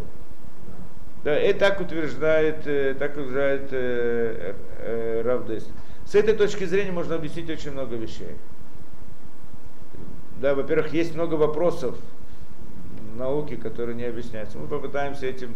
Да, 1.23 1.41
и 1.41 1.53
так 1.53 1.81
утверждает, 1.81 2.67
э, 2.67 2.93
так 2.93 3.13
утверждает 3.13 3.69
э, 3.71 4.53
э, 4.77 5.21
Равдес. 5.25 5.67
С 6.05 6.13
этой 6.13 6.35
точки 6.35 6.65
зрения 6.65 6.91
можно 6.91 7.15
объяснить 7.15 7.49
очень 7.49 7.71
много 7.71 7.95
вещей. 7.95 8.35
Да, 10.39 10.53
во-первых, 10.53 10.93
есть 10.93 11.15
много 11.15 11.33
вопросов 11.33 11.95
в 13.17 13.19
науке, 13.19 13.57
которые 13.57 13.95
не 13.95 14.03
объясняются. 14.03 14.59
Мы 14.59 14.67
попытаемся 14.67 15.25
этим 15.25 15.55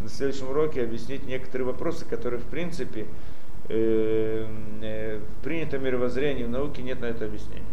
на 0.00 0.08
следующем 0.08 0.50
уроке 0.50 0.82
объяснить 0.82 1.26
некоторые 1.26 1.66
вопросы, 1.66 2.04
которые 2.04 2.38
в 2.38 2.44
принципе 2.44 3.06
э, 3.68 4.46
э, 4.82 5.18
в 5.18 5.44
принятом 5.44 5.82
мировоззрении 5.84 6.44
в 6.44 6.50
науке 6.50 6.82
нет 6.82 7.00
на 7.00 7.06
это 7.06 7.24
объяснения. 7.24 7.64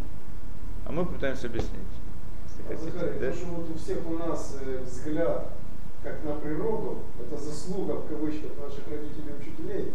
А 0.86 0.92
мы 0.94 1.06
попытаемся 1.06 1.48
объяснить. 1.48 1.74
если 2.70 2.92
хотите, 2.92 2.92
Захарий, 2.92 3.20
да? 3.20 3.32
то, 3.32 3.36
что 3.36 3.46
вот 3.48 3.70
у 3.70 3.78
всех 3.78 3.98
у 4.08 4.14
нас 4.14 4.58
э, 4.62 4.80
взгляд 4.84 5.50
как 6.02 6.24
на 6.24 6.36
природу, 6.36 7.00
это 7.20 7.42
заслуга 7.42 7.94
в 7.96 8.08
кавычках 8.08 8.52
наших 8.58 8.88
родителей 8.88 9.34
и 9.36 9.42
учителей. 9.42 9.94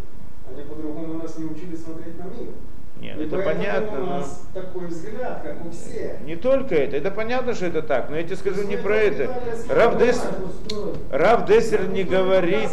Они 0.51 0.63
по-другому 0.65 1.15
нас 1.15 1.39
не 1.39 1.47
учили 1.47 1.75
смотреть 1.75 2.19
на 2.19 2.25
мир. 2.25 2.53
Нет, 3.01 3.19
И 3.19 3.25
это 3.27 3.39
понятно, 3.39 3.99
у 4.03 4.07
но 4.07 4.19
нас 4.19 4.47
такой 4.55 4.87
взгляд, 4.87 5.43
как 5.43 5.67
у 5.67 5.71
всех. 5.71 6.21
не 6.23 6.37
только 6.37 6.75
это. 6.75 6.97
Это 6.97 7.11
понятно, 7.11 7.53
что 7.55 7.67
это 7.67 7.83
так, 7.83 8.09
но 8.09 8.17
я 8.17 8.23
тебе 8.23 8.37
скажу 8.37 8.63
не 8.67 8.77
про 8.77 8.97
это. 8.97 9.31
Рав 9.69 9.99
Дессер, 9.99 10.31
Рав 11.11 11.45
Дессер 11.47 11.89
не 11.89 12.05
говорит, 12.05 12.71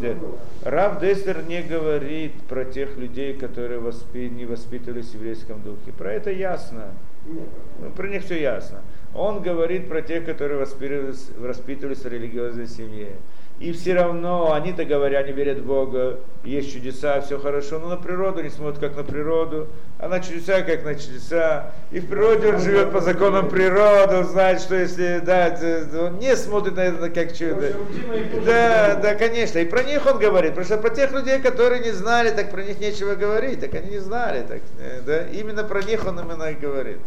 Нет. 0.00 0.16
Рав 0.64 1.00
Дессер 1.00 1.42
не 1.46 1.62
говорит 1.62 2.32
про 2.48 2.64
тех 2.64 2.96
людей, 2.96 3.34
которые 3.34 3.80
воспи- 3.80 4.28
не 4.28 4.44
воспитывались 4.46 5.10
в 5.10 5.14
еврейском 5.14 5.60
духе. 5.62 5.92
Про 5.96 6.12
это 6.12 6.30
ясно. 6.30 6.86
Ну, 7.26 7.90
про 7.96 8.08
них 8.08 8.24
все 8.24 8.40
ясно. 8.40 8.80
Он 9.14 9.42
говорит 9.42 9.88
про 9.88 10.00
тех, 10.02 10.24
которые 10.24 10.58
воспитывались, 10.60 11.28
воспитывались 11.36 11.98
в 12.02 12.08
религиозной 12.08 12.66
семье. 12.66 13.12
И 13.60 13.72
все 13.72 13.92
равно, 13.92 14.54
они-то 14.54 14.86
говорят, 14.86 15.24
они 15.24 15.34
верят 15.34 15.58
в 15.58 15.66
Бога, 15.66 16.18
есть 16.44 16.72
чудеса, 16.72 17.20
все 17.20 17.38
хорошо, 17.38 17.78
но 17.78 17.88
на 17.88 17.98
природу 17.98 18.42
не 18.42 18.48
смотрят 18.48 18.78
как 18.78 18.96
на 18.96 19.04
природу, 19.04 19.68
а 19.98 20.08
на 20.08 20.20
чудеса 20.20 20.62
как 20.62 20.82
на 20.82 20.94
чудеса. 20.94 21.72
И 21.90 22.00
в 22.00 22.08
природе 22.08 22.54
он 22.54 22.58
живет 22.58 22.90
по 22.90 23.02
законам 23.02 23.50
природы, 23.50 24.16
он 24.16 24.24
знает, 24.24 24.62
что 24.62 24.76
если, 24.76 25.20
да, 25.22 25.54
он 26.00 26.18
не 26.18 26.34
смотрит 26.36 26.74
на 26.74 26.80
это 26.80 27.10
как 27.10 27.36
чудо. 27.36 27.72
Тоже 27.72 28.46
Да, 28.46 28.94
да, 28.94 29.14
конечно. 29.14 29.58
И 29.58 29.66
про 29.66 29.82
них 29.82 30.06
он 30.06 30.18
говорит. 30.18 30.52
Потому 30.52 30.64
что 30.64 30.78
про 30.78 30.88
тех 30.88 31.12
людей, 31.12 31.38
которые 31.40 31.82
не 31.82 31.90
знали, 31.90 32.30
так 32.30 32.50
про 32.50 32.62
них 32.62 32.80
нечего 32.80 33.14
говорить. 33.14 33.60
Так 33.60 33.74
они 33.74 33.90
не 33.90 33.98
знали. 33.98 34.42
Так, 34.42 34.60
э, 34.80 35.02
да? 35.04 35.26
Именно 35.26 35.64
про 35.64 35.82
них 35.82 36.06
он 36.06 36.18
именно 36.18 36.44
и 36.44 36.54
говорит. 36.54 37.00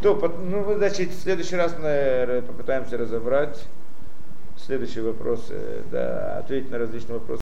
То, 0.00 0.14
ну, 0.42 0.74
значит, 0.78 1.10
в 1.10 1.22
следующий 1.22 1.56
раз 1.56 1.76
мы 1.78 2.42
попытаемся 2.46 2.96
разобрать 2.96 3.62
следующий 4.64 5.00
вопрос, 5.00 5.46
э, 5.50 5.82
да, 5.90 6.38
ответить 6.38 6.70
на 6.70 6.78
различные 6.78 7.18
вопросы. 7.18 7.30